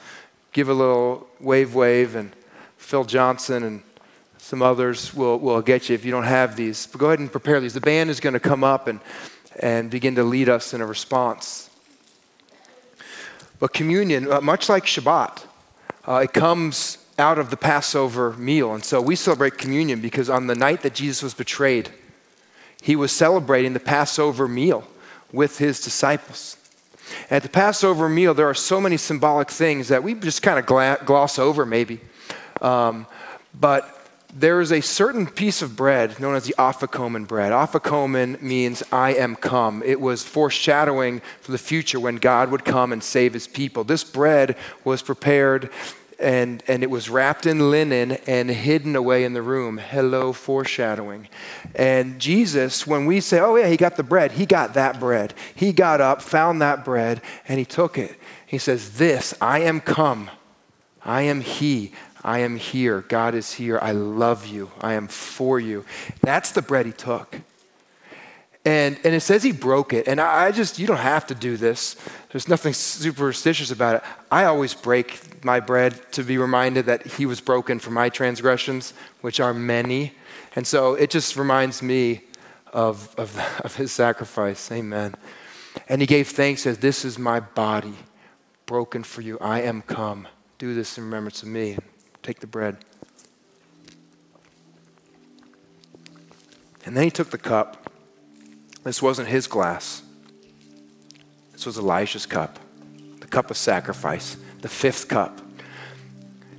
give 0.53 0.69
a 0.69 0.73
little 0.73 1.27
wave, 1.39 1.75
wave, 1.75 2.15
and 2.15 2.31
Phil 2.77 3.03
Johnson 3.03 3.63
and 3.63 3.83
some 4.37 4.61
others 4.61 5.13
will, 5.13 5.39
will 5.39 5.61
get 5.61 5.87
you 5.87 5.95
if 5.95 6.03
you 6.03 6.11
don't 6.11 6.23
have 6.23 6.55
these. 6.55 6.87
But 6.87 6.99
go 6.99 7.07
ahead 7.07 7.19
and 7.19 7.31
prepare 7.31 7.59
these. 7.59 7.73
The 7.73 7.81
band 7.81 8.09
is 8.09 8.19
going 8.19 8.33
to 8.33 8.39
come 8.39 8.63
up 8.63 8.87
and, 8.87 8.99
and 9.59 9.89
begin 9.89 10.15
to 10.15 10.23
lead 10.23 10.49
us 10.49 10.73
in 10.73 10.81
a 10.81 10.85
response. 10.85 11.69
But 13.59 13.73
communion, 13.73 14.31
uh, 14.31 14.41
much 14.41 14.67
like 14.67 14.85
Shabbat, 14.85 15.45
uh, 16.07 16.15
it 16.23 16.33
comes 16.33 16.97
out 17.21 17.39
of 17.39 17.49
the 17.49 17.57
Passover 17.57 18.33
meal. 18.33 18.73
And 18.73 18.83
so 18.83 18.99
we 19.01 19.15
celebrate 19.15 19.57
communion 19.57 20.01
because 20.01 20.29
on 20.29 20.47
the 20.47 20.55
night 20.55 20.81
that 20.81 20.95
Jesus 20.95 21.23
was 21.23 21.33
betrayed, 21.33 21.91
he 22.81 22.95
was 22.95 23.11
celebrating 23.11 23.73
the 23.73 23.79
Passover 23.79 24.47
meal 24.47 24.85
with 25.31 25.59
his 25.59 25.79
disciples. 25.79 26.57
At 27.29 27.43
the 27.43 27.49
Passover 27.49 28.09
meal, 28.09 28.33
there 28.33 28.49
are 28.49 28.53
so 28.53 28.81
many 28.81 28.97
symbolic 28.97 29.49
things 29.49 29.87
that 29.89 30.03
we 30.03 30.15
just 30.15 30.41
kind 30.41 30.59
of 30.59 30.65
gloss 30.65 31.39
over, 31.39 31.65
maybe. 31.65 32.01
Um, 32.61 33.05
but 33.57 33.97
there 34.33 34.61
is 34.61 34.71
a 34.71 34.81
certain 34.81 35.27
piece 35.27 35.61
of 35.61 35.75
bread 35.75 36.19
known 36.19 36.35
as 36.35 36.45
the 36.45 36.55
Afikomen 36.57 37.27
bread. 37.27 37.51
Afikomen 37.51 38.41
means 38.41 38.81
I 38.91 39.13
am 39.13 39.35
come. 39.35 39.83
It 39.83 39.99
was 39.99 40.23
foreshadowing 40.23 41.21
for 41.41 41.51
the 41.51 41.57
future 41.57 41.99
when 41.99 42.15
God 42.15 42.49
would 42.49 42.63
come 42.63 42.93
and 42.93 43.03
save 43.03 43.33
his 43.33 43.47
people. 43.47 43.83
This 43.83 44.03
bread 44.03 44.55
was 44.85 45.01
prepared 45.01 45.69
and, 46.21 46.63
and 46.67 46.83
it 46.83 46.89
was 46.89 47.09
wrapped 47.09 47.45
in 47.45 47.71
linen 47.71 48.13
and 48.27 48.49
hidden 48.49 48.95
away 48.95 49.23
in 49.23 49.33
the 49.33 49.41
room. 49.41 49.77
Hello, 49.77 50.31
foreshadowing. 50.33 51.27
And 51.75 52.19
Jesus, 52.19 52.85
when 52.85 53.05
we 53.05 53.19
say, 53.19 53.39
oh, 53.39 53.55
yeah, 53.55 53.67
he 53.67 53.77
got 53.77 53.97
the 53.97 54.03
bread, 54.03 54.33
he 54.33 54.45
got 54.45 54.73
that 54.75 54.99
bread. 54.99 55.33
He 55.55 55.73
got 55.73 56.01
up, 56.01 56.21
found 56.21 56.61
that 56.61 56.85
bread, 56.85 57.21
and 57.47 57.59
he 57.59 57.65
took 57.65 57.97
it. 57.97 58.15
He 58.45 58.57
says, 58.57 58.97
This, 58.97 59.33
I 59.39 59.59
am 59.59 59.79
come. 59.79 60.29
I 61.03 61.23
am 61.23 61.41
he. 61.41 61.93
I 62.23 62.39
am 62.39 62.57
here. 62.57 63.01
God 63.01 63.33
is 63.33 63.53
here. 63.53 63.79
I 63.81 63.91
love 63.91 64.45
you. 64.45 64.71
I 64.79 64.93
am 64.93 65.07
for 65.07 65.59
you. 65.59 65.85
That's 66.21 66.51
the 66.51 66.61
bread 66.61 66.85
he 66.85 66.91
took. 66.91 67.41
And, 68.63 68.99
and 69.03 69.15
it 69.15 69.21
says 69.21 69.41
he 69.41 69.51
broke 69.51 69.91
it. 69.91 70.07
And 70.07 70.21
I, 70.21 70.45
I 70.45 70.51
just, 70.51 70.77
you 70.77 70.85
don't 70.85 70.97
have 70.97 71.25
to 71.27 71.35
do 71.35 71.57
this. 71.57 71.95
There's 72.29 72.47
nothing 72.47 72.73
superstitious 72.73 73.71
about 73.71 73.95
it. 73.95 74.03
I 74.29 74.45
always 74.45 74.73
break 74.75 75.43
my 75.43 75.59
bread 75.59 75.99
to 76.13 76.23
be 76.23 76.37
reminded 76.37 76.85
that 76.85 77.05
he 77.05 77.25
was 77.25 77.41
broken 77.41 77.79
for 77.79 77.89
my 77.89 78.09
transgressions, 78.09 78.93
which 79.21 79.39
are 79.39 79.53
many. 79.53 80.13
And 80.55 80.67
so 80.67 80.93
it 80.93 81.09
just 81.09 81.35
reminds 81.35 81.81
me 81.81 82.21
of, 82.71 83.15
of, 83.17 83.35
of 83.63 83.75
his 83.75 83.91
sacrifice. 83.91 84.71
Amen. 84.71 85.15
And 85.89 86.01
he 86.01 86.07
gave 86.07 86.27
thanks 86.27 86.67
as 86.67 86.77
this 86.77 87.03
is 87.03 87.17
my 87.17 87.39
body 87.39 87.95
broken 88.67 89.03
for 89.03 89.21
you. 89.21 89.39
I 89.39 89.61
am 89.61 89.81
come. 89.81 90.27
Do 90.59 90.75
this 90.75 90.97
in 90.97 91.03
remembrance 91.05 91.41
of 91.41 91.49
me. 91.49 91.77
Take 92.21 92.39
the 92.39 92.47
bread. 92.47 92.77
And 96.85 96.95
then 96.95 97.03
he 97.03 97.11
took 97.11 97.31
the 97.31 97.37
cup. 97.37 97.80
This 98.83 99.01
wasn't 99.01 99.27
his 99.27 99.47
glass, 99.47 100.01
this 101.51 101.65
was 101.65 101.77
Elijah's 101.77 102.25
cup, 102.25 102.59
the 103.19 103.27
cup 103.27 103.51
of 103.51 103.57
sacrifice, 103.57 104.37
the 104.61 104.69
fifth 104.69 105.07
cup. 105.07 105.41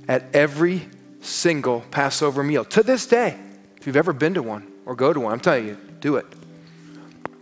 At 0.07 0.23
every 0.33 0.89
single 1.21 1.81
Passover 1.91 2.43
meal, 2.43 2.65
to 2.65 2.83
this 2.83 3.05
day, 3.05 3.37
if 3.77 3.87
you've 3.87 3.97
ever 3.97 4.13
been 4.13 4.33
to 4.33 4.43
one 4.43 4.71
or 4.85 4.95
go 4.95 5.13
to 5.13 5.19
one, 5.19 5.33
I'm 5.33 5.39
telling 5.39 5.67
you, 5.67 5.77
do 5.99 6.17
it. 6.17 6.25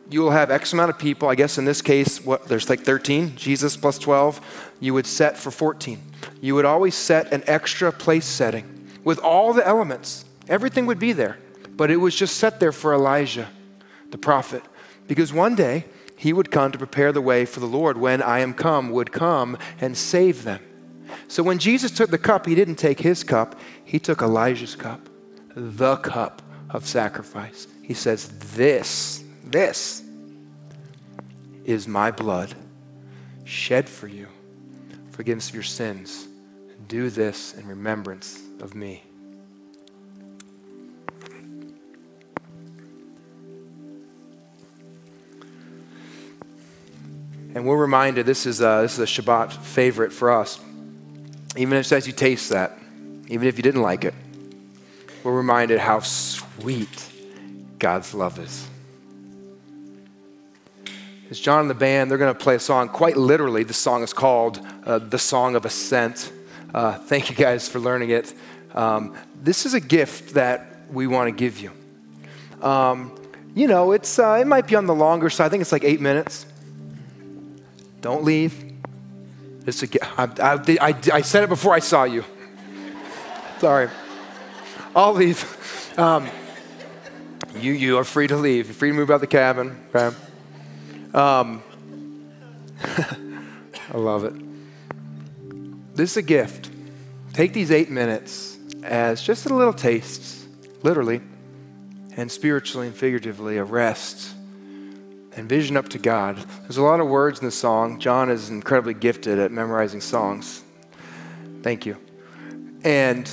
You 0.09 0.21
will 0.21 0.31
have 0.31 0.51
X 0.51 0.73
amount 0.73 0.89
of 0.89 0.99
people. 0.99 1.29
I 1.29 1.35
guess 1.35 1.57
in 1.57 1.65
this 1.65 1.81
case, 1.81 2.23
what 2.23 2.47
there's 2.47 2.69
like 2.69 2.81
13, 2.81 3.35
Jesus 3.35 3.77
plus 3.77 3.97
12. 3.97 4.69
You 4.79 4.93
would 4.93 5.07
set 5.07 5.37
for 5.37 5.51
14 5.51 6.11
you 6.41 6.55
would 6.55 6.65
always 6.65 6.95
set 6.95 7.31
an 7.31 7.43
extra 7.47 7.91
place 7.91 8.25
setting 8.25 8.89
with 9.03 9.19
all 9.19 9.53
the 9.53 9.65
elements. 9.65 10.25
Everything 10.49 10.87
would 10.87 10.99
be 10.99 11.13
there, 11.13 11.37
but 11.71 11.91
it 11.91 11.97
was 11.97 12.15
just 12.15 12.37
set 12.37 12.59
there 12.59 12.71
for 12.71 12.93
Elijah, 12.93 13.47
the 14.09 14.17
prophet, 14.17 14.63
because 15.11 15.33
one 15.33 15.55
day 15.55 15.83
he 16.15 16.31
would 16.31 16.51
come 16.51 16.71
to 16.71 16.77
prepare 16.77 17.11
the 17.11 17.19
way 17.19 17.43
for 17.43 17.59
the 17.59 17.65
Lord 17.65 17.97
when 17.97 18.21
I 18.21 18.39
am 18.39 18.53
come 18.53 18.91
would 18.91 19.11
come 19.11 19.57
and 19.81 19.97
save 19.97 20.45
them. 20.45 20.61
So 21.27 21.43
when 21.43 21.59
Jesus 21.59 21.91
took 21.91 22.11
the 22.11 22.17
cup, 22.17 22.45
he 22.45 22.55
didn't 22.55 22.75
take 22.75 23.01
his 23.01 23.21
cup, 23.21 23.59
he 23.83 23.99
took 23.99 24.21
Elijah's 24.21 24.73
cup, 24.73 25.09
the 25.53 25.97
cup 25.97 26.41
of 26.69 26.87
sacrifice. 26.87 27.67
He 27.83 27.93
says, 27.93 28.29
This, 28.55 29.21
this 29.43 30.01
is 31.65 31.89
my 31.89 32.09
blood 32.09 32.55
shed 33.43 33.89
for 33.89 34.07
you, 34.07 34.29
forgiveness 35.11 35.49
of 35.49 35.55
your 35.55 35.63
sins 35.63 36.29
do 36.87 37.09
this 37.09 37.53
in 37.53 37.67
remembrance 37.67 38.41
of 38.61 38.75
me. 38.75 39.03
And 47.53 47.65
we're 47.65 47.77
reminded 47.77 48.25
this 48.25 48.45
is 48.45 48.61
a, 48.61 48.79
this 48.81 48.97
is 48.97 48.99
a 48.99 49.21
Shabbat 49.21 49.51
favorite 49.51 50.13
for 50.13 50.31
us. 50.31 50.59
even 51.57 51.77
if 51.77 51.91
as 51.91 52.07
you 52.07 52.13
taste 52.13 52.49
that, 52.51 52.77
even 53.27 53.47
if 53.47 53.57
you 53.57 53.63
didn't 53.63 53.81
like 53.81 54.05
it, 54.05 54.13
we're 55.23 55.35
reminded 55.35 55.79
how 55.79 55.99
sweet 55.99 57.09
God's 57.77 58.13
love 58.13 58.39
is. 58.39 58.67
As 61.29 61.39
John 61.39 61.61
and 61.61 61.69
the 61.69 61.75
band, 61.75 62.09
they're 62.09 62.17
going 62.17 62.33
to 62.33 62.39
play 62.39 62.55
a 62.55 62.59
song. 62.59 62.89
Quite 62.89 63.17
literally, 63.17 63.63
the 63.63 63.73
song 63.73 64.01
is 64.03 64.13
called 64.13 64.65
uh, 64.85 64.99
The 64.99 65.19
Song 65.19 65.55
of 65.55 65.65
Ascent. 65.65 66.31
Uh, 66.73 66.97
thank 66.97 67.29
you 67.29 67.35
guys 67.35 67.67
for 67.67 67.79
learning 67.79 68.11
it. 68.11 68.33
Um, 68.73 69.15
this 69.41 69.65
is 69.65 69.73
a 69.73 69.79
gift 69.79 70.35
that 70.35 70.77
we 70.89 71.07
want 71.07 71.27
to 71.27 71.31
give 71.31 71.59
you. 71.59 71.71
Um, 72.61 73.15
you 73.55 73.67
know, 73.67 73.91
it's, 73.91 74.19
uh, 74.19 74.37
it 74.39 74.47
might 74.47 74.67
be 74.67 74.75
on 74.75 74.85
the 74.85 74.95
longer 74.95 75.29
side. 75.29 75.45
I 75.45 75.49
think 75.49 75.61
it's 75.61 75.73
like 75.73 75.83
eight 75.83 75.99
minutes. 76.01 76.45
Don't 78.01 78.23
leave. 78.23 78.73
It's 79.67 79.83
a, 79.83 80.19
I, 80.19 80.23
I, 80.41 80.77
I, 80.89 80.95
I 81.13 81.21
said 81.21 81.43
it 81.43 81.49
before 81.49 81.73
I 81.73 81.79
saw 81.79 82.03
you. 82.03 82.25
Sorry. 83.59 83.89
I'll 84.95 85.13
leave. 85.13 85.97
Um, 85.97 86.27
you, 87.55 87.73
you 87.73 87.97
are 87.99 88.03
free 88.03 88.27
to 88.27 88.35
leave. 88.35 88.65
You're 88.67 88.73
free 88.73 88.89
to 88.89 88.95
move 88.95 89.11
out 89.11 89.21
the 89.21 89.27
cabin. 89.27 89.79
Okay? 89.93 90.15
Um, 91.13 91.63
I 92.83 93.97
love 93.97 94.23
it. 94.23 94.33
This 95.95 96.11
is 96.11 96.17
a 96.17 96.21
gift. 96.23 96.71
Take 97.33 97.53
these 97.53 97.69
eight 97.69 97.91
minutes 97.91 98.57
as 98.83 99.21
just 99.21 99.45
a 99.45 99.53
little 99.53 99.73
taste, 99.73 100.47
literally, 100.81 101.21
and 102.17 102.31
spiritually 102.31 102.87
and 102.87 102.95
figuratively, 102.95 103.57
a 103.57 103.63
rest 103.63 104.33
and 105.35 105.47
vision 105.47 105.77
up 105.77 105.89
to 105.89 105.97
God. 105.97 106.37
There's 106.63 106.77
a 106.77 106.81
lot 106.81 106.99
of 106.99 107.07
words 107.07 107.39
in 107.39 107.45
the 107.45 107.51
song. 107.51 107.99
John 107.99 108.29
is 108.29 108.49
incredibly 108.49 108.93
gifted 108.93 109.39
at 109.39 109.51
memorizing 109.51 110.01
songs. 110.01 110.63
Thank 111.61 111.85
you. 111.85 111.97
And 112.83 113.31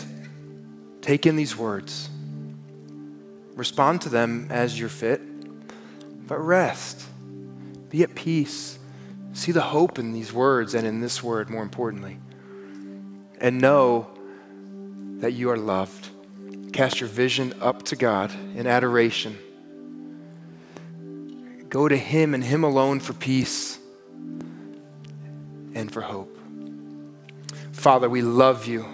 take 1.01 1.27
in 1.27 1.37
these 1.37 1.57
words, 1.57 2.11
respond 3.55 4.03
to 4.03 4.09
them 4.09 4.47
as 4.51 4.79
you're 4.79 4.89
fit, 4.89 5.21
but 6.27 6.39
rest. 6.39 7.05
Be 7.89 8.03
at 8.03 8.15
peace. 8.15 8.79
See 9.33 9.53
the 9.53 9.63
hope 9.63 9.99
in 9.99 10.13
these 10.13 10.33
words 10.33 10.75
and 10.75 10.87
in 10.87 11.01
this 11.01 11.23
word, 11.23 11.49
more 11.49 11.63
importantly. 11.63 12.19
And 13.41 13.61
know 13.61 14.09
that 15.21 15.33
you 15.33 15.51
are 15.51 15.57
loved. 15.57 16.09
Cast 16.73 17.01
your 17.01 17.09
vision 17.09 17.55
up 17.61 17.85
to 17.85 17.97
God 17.97 18.33
in 18.55 18.67
adoration 18.67 19.39
Go 21.69 21.89
to 21.89 21.97
Him 21.97 22.35
and 22.35 22.43
Him 22.43 22.65
alone 22.65 23.01
for 23.01 23.13
peace 23.13 23.79
and 25.75 25.93
for 25.93 26.01
hope. 26.01 26.37
Father, 27.73 28.09
we 28.09 28.23
love 28.23 28.67
you. 28.67 28.87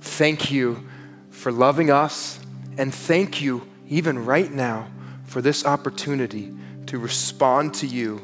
Thank 0.00 0.50
you 0.50 0.86
for 1.30 1.50
loving 1.50 1.90
us, 1.90 2.38
and 2.76 2.94
thank 2.94 3.40
you, 3.40 3.66
even 3.88 4.24
right 4.24 4.52
now, 4.52 4.88
for 5.24 5.40
this 5.42 5.64
opportunity 5.64 6.54
to 6.86 6.98
respond 6.98 7.74
to 7.74 7.86
you 7.86 8.20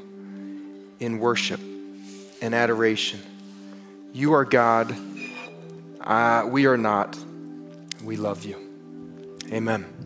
in 1.01 1.19
worship 1.19 1.61
and 2.41 2.55
adoration. 2.55 3.21
You 4.13 4.35
are 4.35 4.45
God. 4.45 4.97
Uh, 6.01 6.47
we 6.49 6.67
are 6.67 6.77
not. 6.77 7.19
We 8.03 8.17
love 8.17 8.45
you. 8.45 8.57
Amen. 9.53 10.04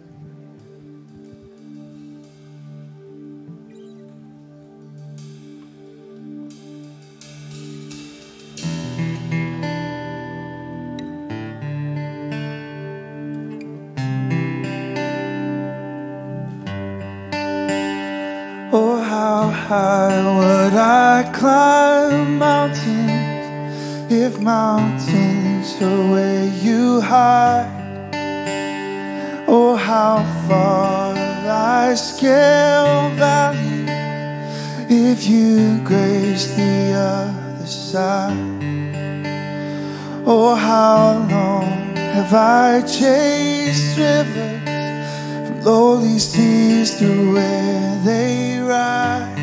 Are 25.82 26.10
where 26.10 26.44
you 26.44 27.00
hide? 27.00 27.70
Oh, 29.46 29.76
how 29.76 30.24
far 30.46 31.14
I 31.14 31.94
scale 31.94 33.10
valleys 33.16 33.88
if 34.90 35.26
you 35.26 35.80
grace 35.84 36.54
the 36.56 36.92
other 36.92 37.66
side? 37.66 38.36
Oh, 40.26 40.54
how 40.54 41.26
long 41.30 41.96
have 41.96 42.34
I 42.34 42.82
chased 42.82 43.96
rivers 43.96 45.48
from 45.48 45.62
lowly 45.62 46.18
seas 46.18 46.98
to 46.98 47.32
where 47.32 48.00
they 48.04 48.60
rise? 48.60 49.38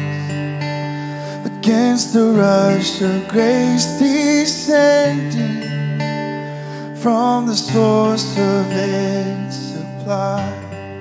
against 1.65 2.13
the 2.13 2.25
rush 2.25 3.01
of 3.01 3.27
grace 3.27 3.97
descending 3.97 5.74
from 7.05 7.45
the 7.45 7.55
source 7.55 8.31
of 8.35 8.65
its 8.71 9.55
supply. 9.55 10.41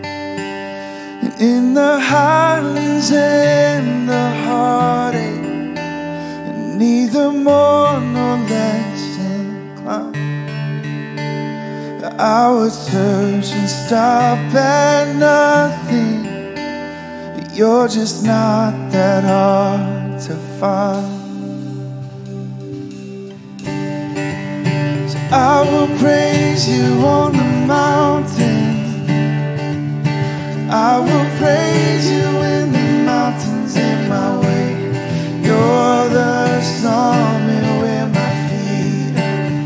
And 0.03 1.33
in 1.41 1.73
the 1.73 1.99
highlands 1.99 3.11
and 3.11 4.07
the 4.07 4.29
heartache, 4.45 5.79
and 5.79 6.79
neither 6.79 7.33
more 7.33 7.99
nor 8.03 8.37
less 8.37 9.19
inclined. 9.33 10.19
I 12.21 12.53
would 12.53 12.73
search 12.73 13.49
and 13.59 13.71
stop 13.71 14.39
at 14.55 15.17
nothing. 15.17 16.27
You're 17.57 17.89
just 17.89 18.27
not 18.27 18.75
that 18.93 19.25
hard 19.25 20.21
to 20.25 20.35
find. 20.61 21.14
I 25.35 25.63
will 25.69 25.89
praise 25.99 26.69
you 26.69 27.05
on 27.05 27.33
the 27.33 27.67
mountain. 27.67 29.11
I 30.71 31.01
will 31.01 31.29
praise 31.43 32.09
you 32.09 32.25
in 32.55 32.73
the 32.73 33.05
mountains 33.05 33.77
in 33.77 34.09
my 34.09 34.39
way. 34.39 34.75
You're 35.43 36.09
the 36.09 36.61
summit 36.63 37.65
where 37.83 38.07
my 38.07 38.33
feet 38.49 39.19
are. 39.19 39.65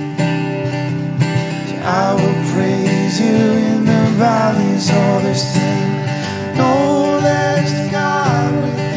I 1.85 2.15
will 2.15 2.41
praise 2.55 3.21
you 3.21 3.37
in 3.37 3.85
the 3.85 4.05
valleys 4.17 4.91
all 4.91 5.21
the 5.21 5.35
same. 5.35 6.57
No 6.57 7.21
less 7.23 7.93
God. 7.93 8.88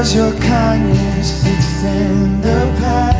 Does 0.00 0.14
your 0.14 0.32
kindness 0.40 1.44
extend 1.44 2.42
the 2.42 2.60
path? 2.80 3.14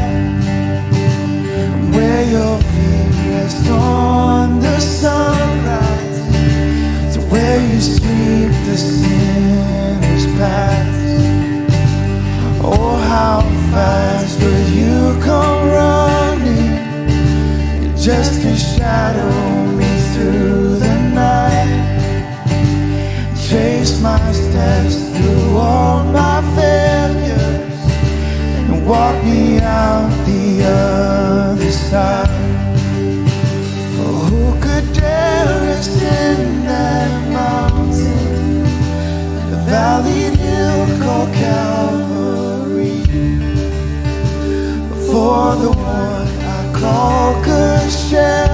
where 1.93 2.25
your 2.25 2.57
feet 2.71 3.13
rest 3.29 3.69
on 3.69 4.61
the 4.61 4.81
sunrise, 4.81 6.19
to 7.13 7.21
where 7.33 7.61
you 7.71 7.79
sweep 7.83 8.53
the 8.69 8.77
sinner's 8.79 10.25
path. 10.39 10.89
Oh, 12.65 12.97
how 13.13 13.43
fast 13.73 14.41
will 14.41 14.69
you 14.81 15.21
come 15.21 15.69
running? 15.69 16.79
Just 17.95 18.41
to 18.41 18.57
shadow 18.57 19.67
me 19.79 19.91
through 20.13 20.77
the 20.79 20.97
night. 21.13 21.91
Trace 23.51 24.01
my 24.01 24.33
steps 24.33 25.11
through 25.15 25.57
all 25.59 26.05
my 26.05 26.40
failures 26.55 27.81
and 28.71 28.87
walk 28.87 29.17
me 29.25 29.61
out 29.61 30.11
the 30.27 30.63
other 30.65 31.71
side. 31.71 32.29
Oh, 34.03 34.19
who 34.29 34.45
could 34.61 34.93
dare 34.93 35.71
ascend 35.77 36.67
that 36.67 37.11
mountain, 37.33 38.63
the 39.51 39.59
valley 39.69 40.25
hill 40.43 40.87
called 41.03 41.33
Calvary, 41.35 43.01
for 45.07 45.57
the 45.63 45.71
one 45.71 46.29
I 46.57 46.73
call 46.75 47.43
Gershom? 47.45 48.50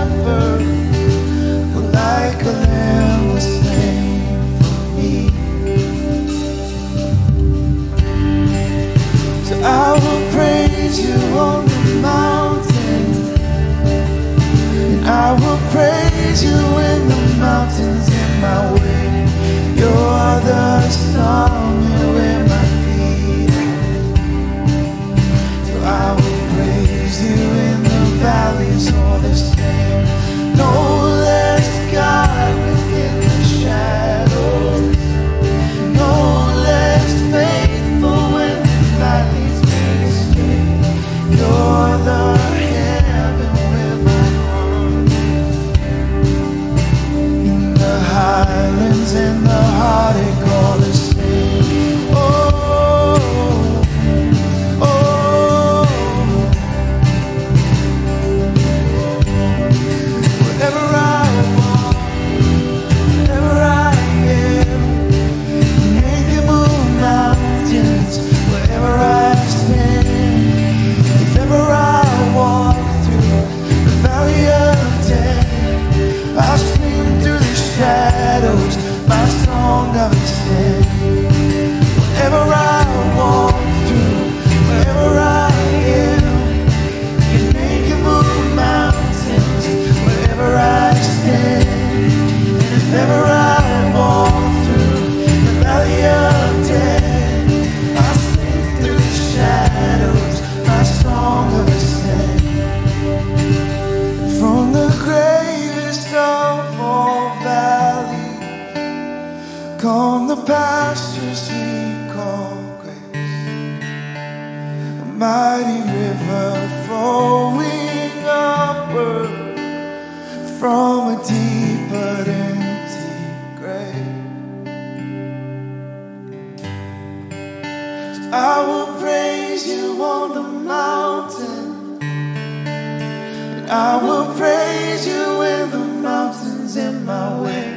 I 128.39 128.67
will 128.67 129.01
praise 129.01 129.67
you 129.67 130.03
on 130.03 130.35
the 130.35 130.43
mountain. 130.43 132.03
And 132.03 133.71
I 133.71 133.97
will 134.05 134.27
praise 134.35 135.07
you 135.07 135.39
when 135.39 135.71
the 135.71 135.79
mountain's 135.79 136.77
in 136.77 137.07
my 137.07 137.41
way. 137.41 137.73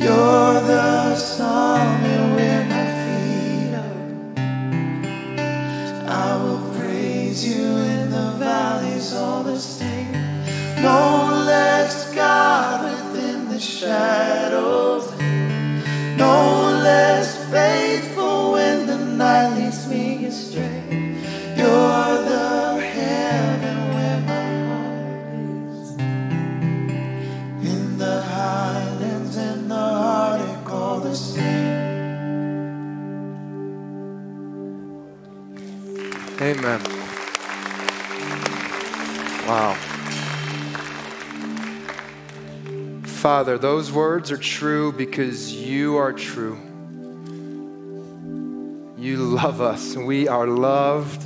You're 0.00 0.54
the 0.72 1.14
where 2.34 2.64
my 2.74 2.86
feet. 3.04 3.74
I 6.08 6.42
will 6.42 6.62
praise 6.76 7.46
you 7.46 7.64
in 7.94 8.10
the 8.10 8.32
valleys 8.32 9.14
all 9.14 9.44
the 9.44 9.60
same. 9.60 10.12
No 10.82 11.44
less 11.46 12.12
God 12.12 12.82
within 12.82 13.48
the 13.48 13.60
shadows. 13.60 14.43
Amen. 36.44 36.82
Wow. 39.48 39.72
Father, 43.06 43.56
those 43.56 43.90
words 43.90 44.30
are 44.30 44.36
true 44.36 44.92
because 44.92 45.54
you 45.54 45.96
are 45.96 46.12
true. 46.12 46.58
You 48.98 49.16
love 49.16 49.62
us. 49.62 49.96
We 49.96 50.28
are 50.28 50.46
loved. 50.46 51.22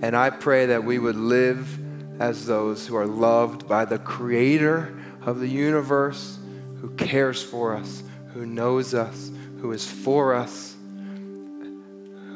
And 0.00 0.16
I 0.16 0.30
pray 0.30 0.66
that 0.66 0.84
we 0.84 1.00
would 1.00 1.16
live 1.16 2.20
as 2.22 2.46
those 2.46 2.86
who 2.86 2.94
are 2.94 3.04
loved 3.04 3.66
by 3.66 3.84
the 3.84 3.98
creator 3.98 4.96
of 5.22 5.40
the 5.40 5.48
universe, 5.48 6.38
who 6.80 6.90
cares 6.90 7.42
for 7.42 7.74
us, 7.74 8.04
who 8.32 8.46
knows 8.46 8.94
us, 8.94 9.28
who 9.60 9.72
is 9.72 9.84
for 9.84 10.34
us, 10.34 10.75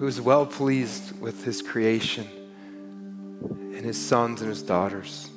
who 0.00 0.06
is 0.06 0.18
well 0.18 0.46
pleased 0.46 1.20
with 1.20 1.44
his 1.44 1.60
creation 1.60 2.26
and 3.42 3.84
his 3.84 4.00
sons 4.00 4.40
and 4.40 4.48
his 4.48 4.62
daughters. 4.62 5.28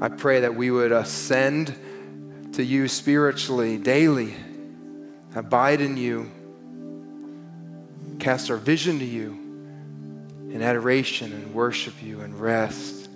I 0.00 0.08
pray 0.08 0.40
that 0.40 0.54
we 0.54 0.70
would 0.70 0.92
ascend 0.92 1.74
to 2.54 2.64
you 2.64 2.88
spiritually 2.88 3.76
daily, 3.76 4.34
abide 5.34 5.82
in 5.82 5.98
you, 5.98 6.32
cast 8.18 8.50
our 8.50 8.56
vision 8.56 8.98
to 9.00 9.04
you 9.04 9.32
in 10.48 10.62
adoration 10.62 11.34
and 11.34 11.52
worship 11.52 12.02
you 12.02 12.20
and 12.22 12.40
rest. 12.40 13.10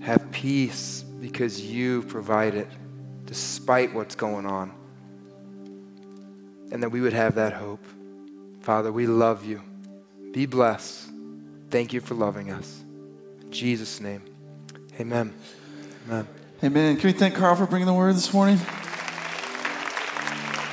Have 0.00 0.32
peace 0.32 1.02
because 1.02 1.60
you 1.60 2.04
provide 2.04 2.54
it 2.54 2.68
despite 3.26 3.92
what's 3.92 4.14
going 4.14 4.46
on. 4.46 4.72
And 6.72 6.82
that 6.82 6.88
we 6.88 7.02
would 7.02 7.12
have 7.12 7.34
that 7.34 7.52
hope. 7.52 7.84
Father, 8.60 8.92
we 8.92 9.06
love 9.06 9.44
you. 9.44 9.62
Be 10.32 10.46
blessed. 10.46 11.08
Thank 11.70 11.92
you 11.92 12.00
for 12.00 12.14
loving 12.14 12.50
us. 12.50 12.82
In 13.42 13.50
Jesus' 13.50 14.00
name, 14.00 14.22
amen. 14.98 15.32
Amen. 16.06 16.28
Amen. 16.62 16.96
Can 16.98 17.08
we 17.08 17.12
thank 17.12 17.34
Karl 17.34 17.56
for 17.56 17.66
bringing 17.66 17.86
the 17.86 17.94
word 17.94 18.14
this 18.16 18.34
morning? 18.34 18.58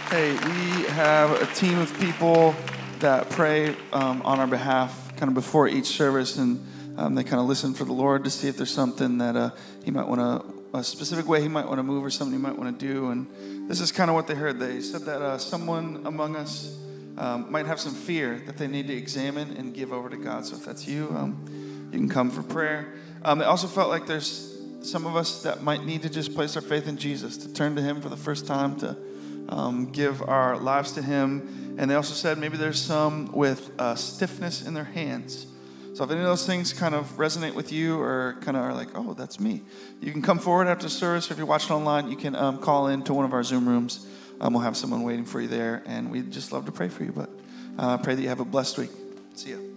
Hey, 0.10 0.32
we 0.34 0.84
have 0.88 1.42
a 1.42 1.46
team 1.54 1.80
of 1.80 1.98
people 2.00 2.56
that 3.00 3.30
pray 3.30 3.76
um, 3.94 4.22
on 4.24 4.40
our 4.40 4.48
behalf 4.48 5.16
kind 5.16 5.30
of 5.30 5.34
before 5.34 5.68
each 5.68 5.86
service, 5.86 6.38
and 6.38 6.66
um, 6.98 7.16
they 7.16 7.24
kind 7.24 7.40
of 7.40 7.46
listen 7.48 7.74
for 7.74 7.86
the 7.86 7.94
Lord 7.94 8.26
to 8.26 8.30
see 8.30 8.48
if 8.50 8.58
there's 8.58 8.74
something 8.74 9.18
that 9.20 9.36
uh, 9.36 9.52
He 9.86 9.92
might 9.92 10.08
want 10.08 10.20
to, 10.20 10.78
a 10.78 10.84
specific 10.84 11.28
way 11.28 11.42
He 11.42 11.48
might 11.48 11.66
want 11.66 11.80
to 11.80 11.84
move 11.84 12.04
or 12.04 12.10
something 12.10 12.38
He 12.38 12.42
might 12.42 12.58
want 12.58 12.78
to 12.78 12.86
do. 12.86 13.12
And 13.12 13.70
this 13.70 13.80
is 13.80 13.92
kind 13.92 14.10
of 14.10 14.16
what 14.16 14.28
they 14.28 14.36
heard. 14.36 14.60
They 14.60 14.82
said 14.82 15.02
that 15.02 15.22
uh, 15.22 15.38
someone 15.38 16.02
among 16.06 16.36
us 16.36 16.78
um, 17.18 17.52
might 17.52 17.66
have 17.66 17.80
some 17.80 17.94
fear 17.94 18.42
that 18.46 18.58
they 18.58 18.68
need 18.68 18.88
to 18.88 18.94
examine 18.94 19.58
and 19.58 19.74
give 19.74 19.92
over 19.92 20.10
to 20.10 20.18
God. 20.18 20.46
So 20.46 20.56
if 20.56 20.66
that's 20.66 20.88
you, 20.88 21.10
um, 21.16 21.90
you 21.92 22.00
can 22.00 22.10
come 22.10 22.30
for 22.30 22.44
prayer. 22.44 22.94
Um, 23.24 23.40
they 23.40 23.46
also 23.46 23.68
felt 23.68 23.90
like 23.90 24.06
there's 24.06 24.56
some 24.82 25.06
of 25.06 25.16
us 25.16 25.44
that 25.44 25.64
might 25.64 25.84
need 25.84 26.04
to 26.04 26.10
just 26.10 26.34
place 26.34 26.56
our 26.56 26.62
faith 26.62 26.88
in 26.88 26.98
Jesus, 26.98 27.38
to 27.38 27.54
turn 27.54 27.76
to 27.76 27.82
Him 27.82 28.02
for 28.02 28.10
the 28.10 28.18
first 28.18 28.46
time, 28.46 28.78
to 28.80 28.96
um, 29.50 29.92
give 29.92 30.22
our 30.22 30.58
lives 30.58 30.94
to 30.94 31.02
Him. 31.02 31.76
And 31.80 31.90
they 31.90 31.96
also 31.96 32.14
said 32.14 32.38
maybe 32.38 32.58
there's 32.58 32.82
some 32.82 33.32
with 33.32 33.72
uh, 33.80 33.96
stiffness 33.96 34.66
in 34.66 34.74
their 34.74 34.84
hands. 34.84 35.48
So 35.94 36.04
if 36.04 36.12
any 36.12 36.20
of 36.20 36.28
those 36.28 36.46
things 36.46 36.74
kind 36.74 36.94
of 36.94 37.18
resonate 37.18 37.56
with 37.56 37.72
you 37.72 38.00
or 38.00 38.38
kind 38.42 38.56
of 38.56 38.64
are 38.64 38.74
like, 38.74 38.90
oh, 38.94 39.14
that's 39.14 39.40
me, 39.40 39.64
you 40.00 40.12
can 40.12 40.22
come 40.22 40.38
forward 40.38 40.68
after 40.68 40.90
service. 40.90 41.30
Or 41.30 41.34
if 41.34 41.40
you're 41.40 41.48
watching 41.48 41.76
online, 41.76 42.12
you 42.12 42.18
can 42.18 42.36
um, 42.36 42.60
call 42.60 42.88
in 42.88 43.02
to 43.04 43.16
one 43.16 43.26
of 43.26 43.34
our 43.34 43.44
Zoom 43.44 43.68
rooms. 43.68 44.06
Um, 44.40 44.54
we'll 44.54 44.64
have 44.64 44.78
someone 44.78 45.04
waiting 45.04 45.26
for 45.26 45.42
you 45.42 45.48
there, 45.48 45.84
and 45.86 46.12
we'd 46.12 46.32
just 46.32 46.52
love 46.52 46.66
to 46.66 46.72
pray 46.72 46.90
for 46.90 47.04
you. 47.04 47.12
But 47.12 47.30
uh, 47.78 47.98
pray 47.98 48.16
that 48.16 48.22
you 48.22 48.30
have 48.30 48.40
a 48.40 48.46
blessed 48.46 48.78
week. 48.78 48.92
See. 49.36 49.52
You 49.52 49.77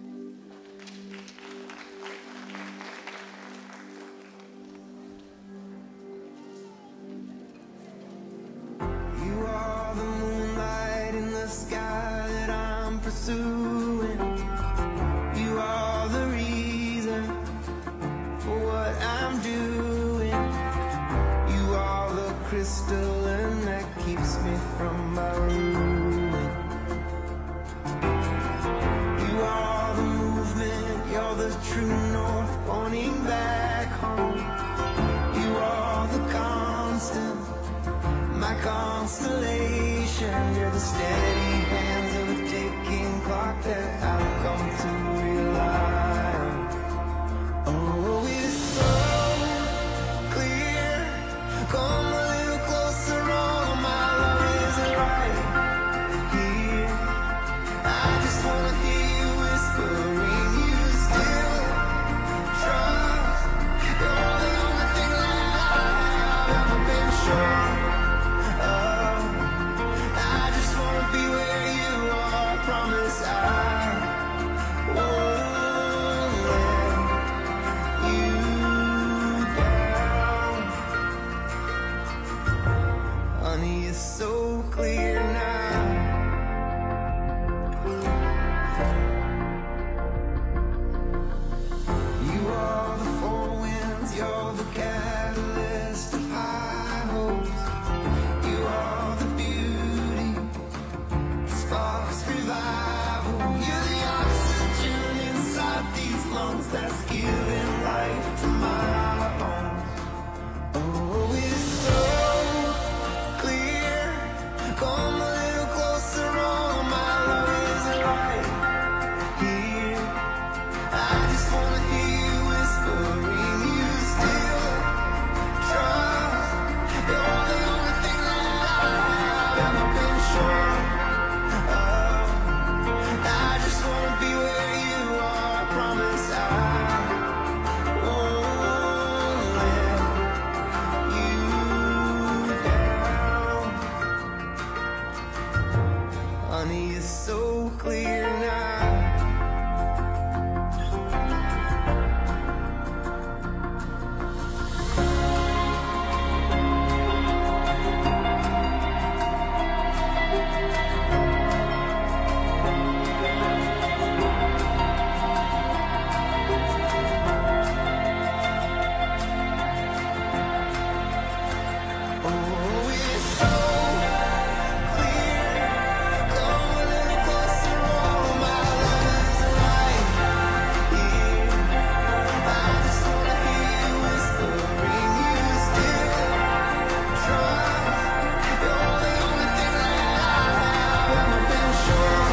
You're 103.23 103.85
the 103.93 104.03
oxygen 104.19 105.19
inside 105.29 105.95
these 105.95 106.25
lungs 106.27 106.67
that's 106.69 107.01
giving 107.05 107.83
life 107.83 108.41
to 108.41 108.47
my 108.47 109.10